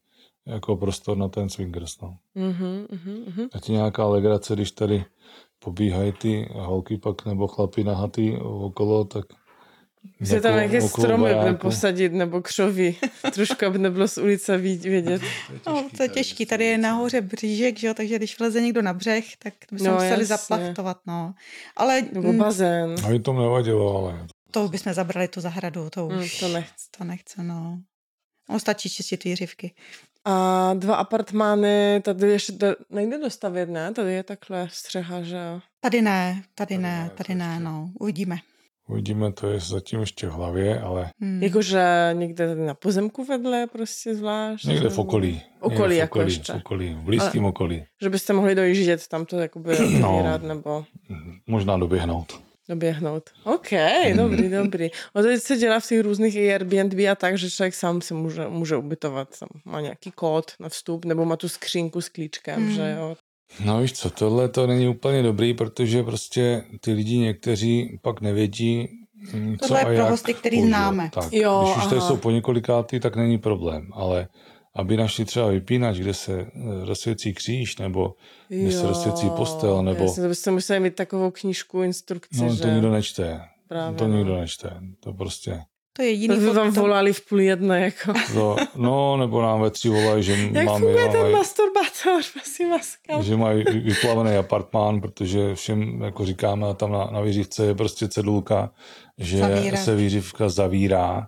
[0.45, 2.01] jako prostor na ten swingers.
[2.01, 2.17] No.
[2.35, 3.47] Mhm, mhm, mhm.
[3.53, 5.05] A ti nějaká legrace, když tady
[5.63, 9.25] pobíhají ty holky pak nebo chlapy nahatý okolo, tak
[10.19, 12.97] Musíte tam nějaké stromy budeme posadit nebo křoví.
[13.33, 15.21] Trošku, aby nebylo z ulice vědět.
[15.67, 16.45] No, to je těžký.
[16.45, 19.85] Tady je nahoře břížek, že jo, takže když vleze někdo na břeh, tak by se
[19.85, 20.25] No, no, museli jasně.
[20.25, 21.33] zaplachtovat, no.
[21.77, 22.95] Ale Nebo mm, bazén.
[23.05, 26.87] A jim to nevadilo, ale to bychom zabrali tu zahradu, to Mm, už to nechci.
[26.97, 27.79] to nechce, no.
[28.49, 29.73] On stačí čistit výřivky.
[30.25, 33.93] A dva apartmány, tady ještě do, nejde dostavět, ne?
[33.93, 35.59] Tady je takhle střecha, že jo?
[35.81, 37.89] Tady ne, tady ne, ne, tady ne, no.
[37.99, 38.35] Uvidíme.
[38.87, 41.43] uvidíme, to je zatím ještě v hlavě, ale Hmm.
[41.43, 44.65] Jakože někde tady na pozemku vedle prostě zvlášť?
[44.65, 45.41] někde v okolí.
[45.59, 46.53] Okolí Někde v jako okolí, ještě.
[46.53, 47.85] v okolí, v blízkém okolí.
[48.01, 50.23] Že byste mohli dojíždět tam to jakoby No.
[50.41, 50.85] nebo
[51.47, 52.43] Možná doběhnout.
[52.69, 53.23] Doběhnout.
[53.43, 53.69] OK,
[54.15, 54.89] dobrý, dobrý.
[55.15, 58.47] A teď se dělá v těch různých Airbnb a tak, že člověk sám si může,
[58.47, 59.27] může ubytovat.
[59.65, 62.71] Má nějaký kód na vstup nebo má tu skřínku s klíčkem, Hmm.
[62.75, 63.15] že jo?
[63.65, 68.87] No víš co, tohle to není úplně dobrý, protože prostě ty lidi někteří pak nevědí,
[69.33, 70.77] mm, co Tohle je pro hosty, který používat.
[70.77, 71.09] známe.
[71.13, 72.07] Tak, Jo, když už tady aha.
[72.07, 74.27] jsou po několikátý, tak není problém, ale
[74.75, 76.49] aby našli třeba vypínač, kde se eh,
[76.85, 78.13] rozsvěcí kříž, nebo
[78.49, 82.61] kde se rozsvěcí postel, nebo Jasně, to byste museli mít takovou knížku, instrukci, no, že
[82.61, 83.41] to nikdo nečte.
[83.67, 84.17] právě, to no.
[84.17, 84.69] nikdo nečte.
[84.99, 88.13] To prostě, To je To jediný by vám to- volali v půl jedné, jako.
[88.33, 92.95] to, no, nebo nám ve tři volají, že Jak máme, funguje ten masturbátor, prosím vás?
[93.07, 93.23] kam?
[93.23, 98.71] že mají vyplavený apartmán, protože všem, jako říkáme, tam na, na výřivce je prostě cedulka,
[99.17, 99.79] že Zavírat.
[99.83, 101.27] se výřivka zavírá,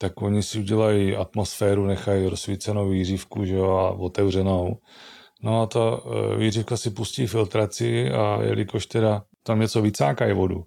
[0.00, 4.76] tak oni si udělají atmosféru, nechají rozsvícenou výřivku že jo, a otevřenou.
[5.42, 10.64] No a ta eh, výřivka si pustí filtraci a jelikož teda tam něco vycákají vodu,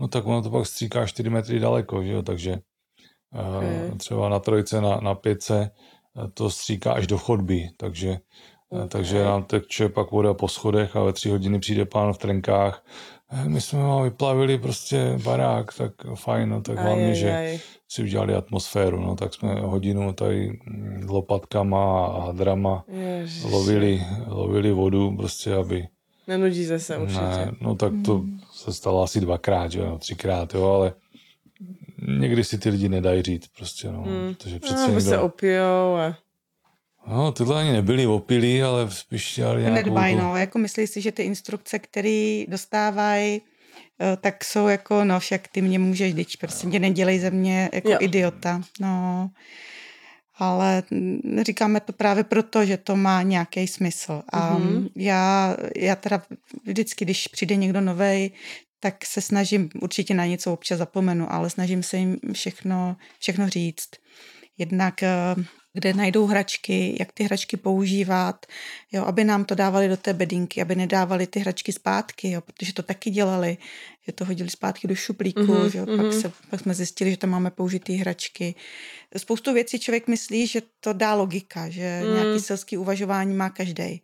[0.00, 2.58] no tak ono to pak stříká 4 metry daleko, že jo, takže
[3.34, 3.86] Okay.
[3.86, 3.98] okay.
[3.98, 5.70] třeba na trojce, na, na pětce
[6.16, 8.18] eh, to stříká až do chodby, takže.
[8.68, 8.88] Okay.
[8.88, 12.84] takže nám teče pak voda po schodech a ve tři hodiny přijde pán v trenkách.
[13.32, 17.58] "Eh, My jsme vám vyplavili prostě barák, tak fajn, no, tak hlavně, že
[17.88, 23.44] si udělali atmosféru, no, tak jsme hodinu tady mm, lopatkama a hadrama Ježiš.
[23.44, 25.88] lovili, lovili vodu, prostě, aby...
[26.28, 27.20] Nenudíte se určitě.
[27.20, 30.92] Ne, no tak to se stalo asi dvakrát, že jo, no, třikrát, jo, ale
[32.08, 34.34] někdy si ty lidi nedají říct, prostě, no, Hmm.
[34.34, 35.10] protože No, přece aby někdo...
[35.10, 36.16] se opijou a...
[37.06, 39.74] No, tyhle ani nebyli opilí, ale spíš dělali nějakou...
[39.76, 40.36] Nedbají, tu- no.
[40.36, 43.40] Jako myslí si, že ty instrukce, které dostávají,
[44.00, 47.70] eh, tak jsou jako, no však ty mě můžeš, teď prostě mě nedělej ze mě
[47.72, 47.96] jako Jo.
[48.00, 48.62] idiota.
[48.80, 49.30] No,
[50.38, 50.82] ale
[51.42, 54.22] říkáme to právě proto, že to má nějaký smysl.
[54.32, 54.68] A Mhm.
[54.68, 54.88] mm-hmm.
[54.96, 56.22] já, já teda
[56.64, 58.30] vždycky, když přijde někdo novej,
[58.80, 63.88] tak se snažím, určitě na něco občas zapomenu, ale snažím se jim všechno, všechno říct.
[64.58, 65.08] Jednak eh,
[65.74, 68.46] kde najdou hračky, jak ty hračky používat,
[68.92, 72.72] jo, aby nám to dávali do té bedinky, aby nedávali ty hračky zpátky, jo, protože
[72.72, 73.56] to taky dělali,
[74.06, 75.96] že to hodili zpátky do šuplíku, Mhm, mm-hmm, že jo, mhm.
[76.04, 78.54] pak, se, pak jsme zjistili, že tam máme použitý hračky.
[79.16, 82.14] Spoustu věcí člověk myslí, že to dá logika, že Mm.
[82.14, 84.02] nějaký selský uvažování má každý.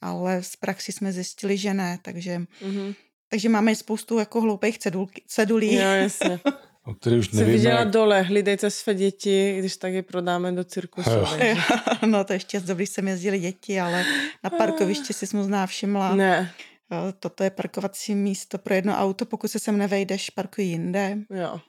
[0.00, 2.94] Ale z praxi jsme zjistili, že ne, takže, Mhm.
[3.28, 5.74] takže máme spoustu jako hloupých cedulky, cedulí.
[5.74, 6.40] Jo, jasně.
[6.86, 7.90] o který už Jsem nevíme, viděla jak...
[7.90, 11.10] dole, hlídejte své děti, když tak je prodáme do cirkusu.
[12.06, 14.04] No to ještě z dobrý jsem jezdili děti, ale
[14.44, 16.14] na parkovišti si možná všimla.
[16.14, 16.52] Ne,
[16.90, 21.18] Jo, Toto je parkovací místo pro jedno auto, pokud se sem nevejdeš, parkuj jinde.
[21.30, 21.60] jo.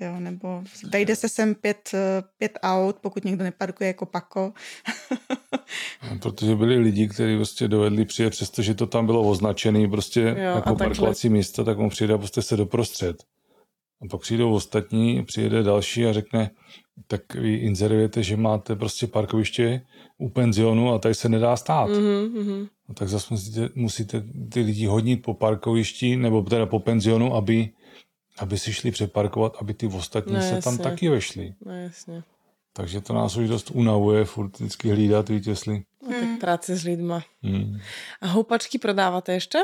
[0.00, 4.52] Jo, nebo vejde se sem pět, eh, pět aut, pokud někdo neparkuje jako pako.
[6.22, 10.74] Protože byli lidi, kteří prostě dovedli přijet, přestože to tam bylo označený prostě Jo, jako
[10.76, 13.16] parkovací místo, tak on přijde a prostě se doprostřed.
[14.04, 16.50] A pak přijdou ostatní, přijede další a řekne,
[17.06, 19.82] tak vy inzerujete, že máte prostě parkoviště
[20.18, 21.88] u penzionu a tady se nedá stát.
[21.88, 21.94] Mm.
[21.94, 22.68] Mhm, mhm.
[22.88, 27.70] No, tak zase musíte, musíte ty lidi hodnit po parkovišti nebo teda po penzionu, aby,
[28.38, 31.54] aby si šli přeparkovat, aby ty ostatní No, se tam taky vešli.
[31.66, 32.22] No jasně.
[32.72, 35.82] Takže to nás už dost unavuje, furt vždycky hlídat, víte, jestli...
[36.02, 37.22] No, tak práce s lidma.
[37.42, 37.78] Hmm.
[38.20, 39.58] A houpačky prodáváte ještě?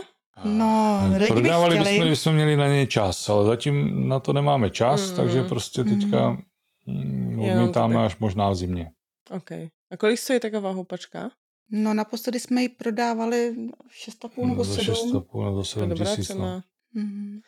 [0.45, 5.11] No, Prodávali bychom, když jsme měli na ně čas, ale zatím na to nemáme čas,
[5.11, 5.17] Mm.
[5.17, 7.39] takže prostě teďka mm.
[7.41, 8.91] Jenom to odmítáme až možná v zimě.
[9.31, 9.51] OK.
[9.93, 11.31] A kolik stojí taková houpačka?
[11.73, 13.55] No naposledy jsme ji prodávali
[14.07, 14.95] 6,5 nebo za 7.
[14.95, 16.37] 6,5 nebo za To je 7 dobrá tisíc.
[16.37, 16.61] No.
[16.95, 17.41] Mhm.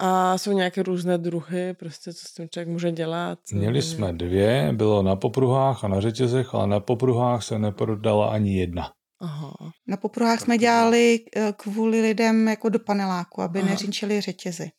[0.00, 3.38] A jsou nějaké různé druhy, prostě co s tím člověk může dělat?
[3.52, 8.58] Měli jsme dvě, bylo na popruhách a na řetězech, ale na popruhách se neprodala ani
[8.58, 8.92] jedna.
[9.20, 9.54] Aha.
[9.86, 13.70] Na popruhách jsme dělali eh, kvůli lidem jako do paneláku, aby Aha.
[13.70, 14.70] neřinčili řetězy.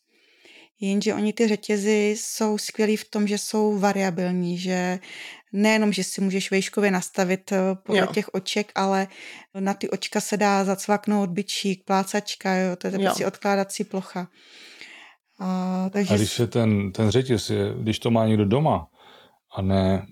[0.80, 4.98] Jenže oni ty řetězy jsou skvělí v tom, že jsou variabilní, že
[5.52, 8.06] nejenom, že si můžeš vejškově nastavit eh, podle jo.
[8.06, 9.08] těch oček, ale
[9.60, 14.28] na ty očka se dá zacvaknout byčík, plácačka, jo, to je prostě odkládací plocha.
[15.38, 16.14] A, takže...
[16.14, 18.86] a když je ten, ten řetěz, je, když to má někdo doma,
[19.52, 20.06] a ne,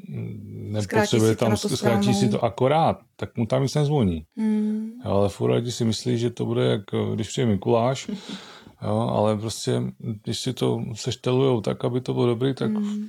[0.70, 4.24] nepotřebuje tam, zkrátí si to akorát, tak mu tam nic nezvoní.
[4.36, 4.90] Mm.
[5.04, 6.82] Jo, ale furt lidi si myslí, že to bude jak
[7.14, 8.08] když přijde Mikuláš,
[8.82, 13.06] jo, ale prostě když si to seštelujou tak, aby to bylo dobrý, tak mm.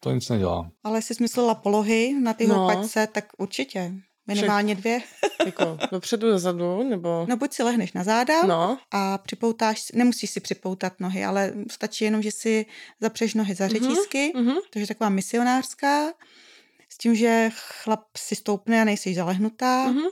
[0.00, 0.70] to nic nedělá.
[0.84, 2.54] Ale jestli jsi myslela polohy na ty no.
[2.54, 3.94] houpačce, tak určitě.
[4.26, 5.00] Minimálně dvě.
[5.46, 7.26] jako dopředu, dozadu, nebo...
[7.28, 8.78] No buď si lehneš na záda no.
[8.90, 12.66] a připoutáš, nemusíš si připoutat nohy, ale stačí jenom, že si
[13.00, 14.56] zapřeš nohy za mhm, řetízky, mm-hmm.
[14.70, 16.12] to je taková misionářská,
[16.88, 20.10] s tím, že chlap si stoupne a nejsi zalehnutá, mm-hmm.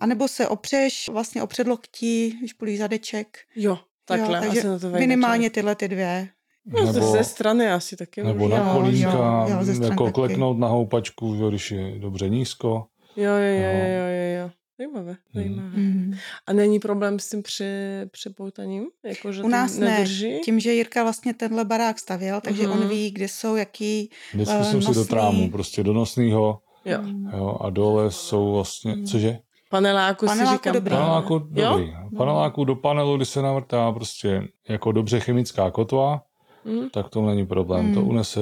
[0.00, 3.38] a nebo se opřeš vlastně o předloktí, když půlí zadeček.
[3.56, 4.36] Jo, takhle.
[4.36, 6.28] Jo, takže asi na to minimálně tyhle ty dvě.
[6.66, 8.22] No, nebo, ze strany asi taky.
[8.22, 10.12] Nebo na kolínka, jo, jo, jako taky.
[10.12, 12.86] kleknout na houpačku, když je dobře nízko.
[13.16, 14.50] Jo, jo, jo, jo, jo, jo.
[14.78, 15.18] Zajímavé, hmm.
[15.34, 15.76] zajímavé.
[15.76, 16.14] Mm.
[16.46, 17.64] A není problém s tím při,
[18.10, 18.86] připoutaním?
[19.04, 20.32] Jako, že U nás nedrží?
[20.32, 20.38] ne.
[20.38, 22.72] Tím, že Jirka vlastně tenhle barák stavěl, takže mm.
[22.72, 22.88] on mhm.
[22.88, 26.60] ví, kde jsou jaký Vždycky uh, jsem si do trámu, prostě do nosného.
[26.84, 27.00] Jo.
[27.36, 27.58] jo.
[27.60, 29.06] A dole jsou vlastně, mm.
[29.06, 29.38] cože?
[29.70, 30.74] Paneláku, paneláku si říkám.
[30.74, 30.90] Dobrý.
[30.90, 31.62] Paneláku dobrý.
[31.62, 32.10] Jo?
[32.16, 36.22] Paneláku do panelu, kdy se navrtá prostě jako dobře chemická kotva,
[36.64, 36.90] mm.
[36.90, 37.86] tak to není problém.
[37.86, 37.94] Mm.
[37.94, 38.40] To unese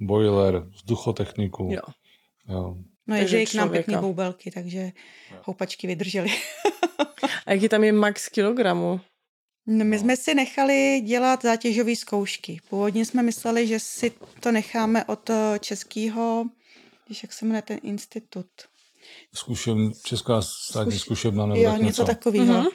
[0.00, 1.68] boiler, vzduchotechniku.
[1.72, 1.82] Jo.
[2.48, 2.76] Jo.
[3.06, 4.92] No je, že k nám pěkný boubelky, takže
[5.42, 6.30] houpačky vydržely.
[7.46, 9.00] A jaký tam je max kilogramu?
[9.66, 12.60] No, my jsme si nechali dělat zátěžové zkoušky.
[12.70, 16.46] Původně jsme mysleli, že si to necháme od eh, českého,
[17.06, 18.46] když jak se jmenuje ten institut.
[19.34, 22.62] Zkušeb, Česká státní zkušebna nebo jo, něco, něco takového.
[22.62, 22.70] Uh-huh.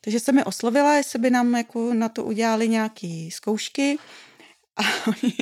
[0.00, 3.98] Takže jsem mi oslovila, jestli by nám jako na to udělali nějaké zkoušky.
[4.76, 5.34] A oni,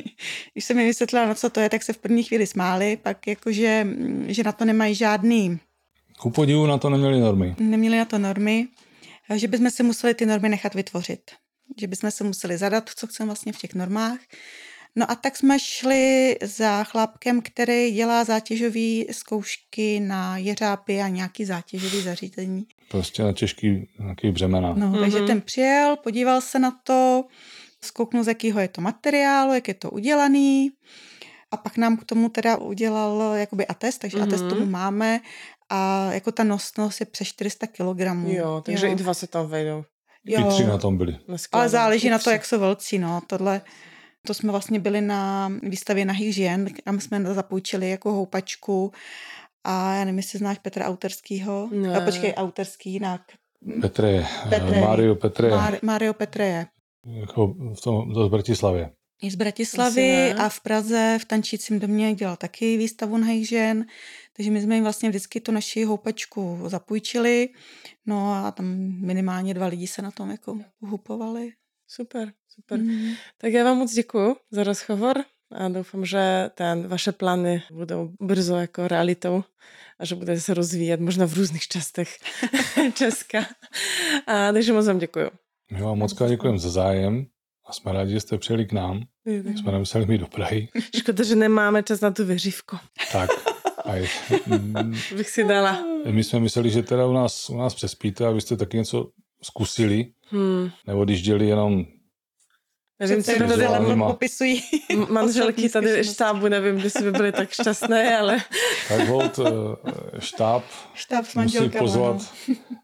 [0.53, 3.27] když jsem mi vysvětlila, na co to je, tak se v první chvíli smáli, pak
[3.27, 3.87] jakože,
[4.27, 5.59] že na to nemají žádný...
[6.19, 7.55] Ku podivu na to neměli normy.
[7.59, 8.67] Neměli na to normy,
[9.35, 11.31] že bychom si museli ty normy nechat vytvořit.
[11.79, 14.17] Že bychom se museli zadat, co chceme vlastně v těch normách.
[14.95, 21.45] No a tak jsme šli za chlapkem, který dělá zátěžové zkoušky na jeřápy a nějaký
[21.45, 22.65] zátěžový zařízení.
[22.89, 24.73] Prostě na těžký nějaký břemena.
[24.77, 24.99] No, mm-hmm.
[24.99, 27.23] takže ten přijel, podíval se na to,
[27.85, 30.71] zkouknu, z jakého je to materiálu, jak je to udělaný.
[31.51, 34.23] A pak nám k tomu teda udělal jakoby atest, takže mm-hmm.
[34.23, 35.19] atest tomu máme.
[35.69, 37.99] A jako ta nosnost je přes 400 kg.
[38.25, 38.93] Jo, takže jo.
[38.93, 39.83] i dva se tam vejdou.
[40.25, 40.39] Jo.
[40.39, 41.17] I tři na tom byli.
[41.51, 43.21] Ale záleží na to, jak jsou velcí, no.
[43.27, 43.61] Tohle,
[44.27, 48.91] to jsme vlastně byli na výstavě nahých žen, tam jsme zapůjčili jako houpačku
[49.63, 51.69] a já nevím, jestli znáš Petra Auterskýho.
[51.71, 51.97] Ne.
[51.97, 53.21] A počkej, Auterský jinak.
[53.81, 54.81] Petre, Petre.
[54.81, 55.49] Mario Petre.
[55.49, 56.65] Mar, Mario Petre
[57.05, 58.91] jako v tom, to z Bratislavě.
[59.21, 63.85] Je z Bratislavy a v Praze v tančícím domě dělal taky výstavu na žen,
[64.35, 67.49] takže my jsme jim vlastně vždycky tu naši houpačku zapůjčili,
[68.05, 68.65] no a tam
[69.01, 71.51] minimálně dva lidi se na tom jako uhupovali.
[71.87, 72.79] Super, super.
[72.79, 73.13] Mm.
[73.37, 78.55] Tak já vám moc děkuji za rozhovor a doufám, že ten, vaše plány budou brzo
[78.55, 79.43] jako realitou
[79.99, 82.17] a že budete se rozvíjet možná v různých částech
[82.93, 83.45] Česka.
[84.27, 85.42] A, takže moc vám děkuji.
[85.73, 87.25] My vám moc děkujeme za zájem
[87.69, 89.03] a jsme rádi, že jste přijeli k nám.
[89.25, 89.57] Mm.
[89.57, 90.69] Jsme nemuseli mít do Prahy.
[90.97, 92.77] Škoda, že nemáme čas na tu vyřívku.
[93.11, 93.29] Tak.
[93.85, 94.07] Aj,
[95.17, 95.83] bych si dala.
[96.11, 99.09] My jsme mysleli, že teda u nás, u nás přespíte, abyste taky něco
[99.43, 100.05] zkusili.
[100.29, 100.69] Hmm.
[100.87, 101.85] Nebo když děli jenom
[102.99, 103.67] Nevím, co tady
[104.07, 104.61] popisují.
[105.09, 108.37] Manželky tady štábu, nevím, jestli by byly tak šťastné, ale...
[108.87, 110.63] Tak hold, eh, štáb,
[110.93, 112.33] štáb musí pozvat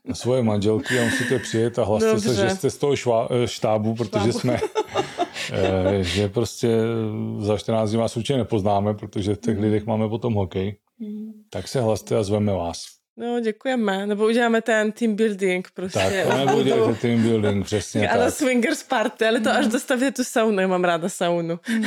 [0.05, 0.15] no.
[0.15, 3.95] svoje manželky a musíte přijet a hlaste se, že jste z toho švá, eh, štábu,
[3.95, 4.59] protože jsme,
[5.51, 6.77] eh, že prostě
[7.39, 10.77] za 14 dní vás určitě nepoznáme, protože v těch lidech máme potom hokej.
[10.99, 11.31] Mm.
[11.49, 12.98] Tak se hlaste a zveme vás.
[13.19, 14.07] No, děkujeme.
[14.07, 16.25] Nebo uděláme ten team building prostě.
[16.27, 18.33] Tak, nebo uděláte team building, přesně Ale tak.
[18.33, 19.55] swingers party, ale to mm.
[19.55, 21.59] až dostavě tu saunu, já mám ráda saunu.
[21.69, 21.83] Mm.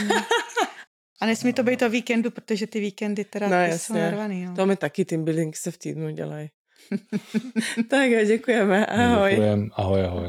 [1.20, 3.78] A nesmí to být to víkendu, protože ty víkendy teda no, jasně.
[3.78, 4.46] jsou narvaný.
[4.46, 4.54] No.
[4.54, 6.48] To mi taky team building se v týdnu dělají.
[7.88, 9.30] tak děkujeme, ahoj.
[9.30, 10.26] Děkujeme, ahoj, ahoj.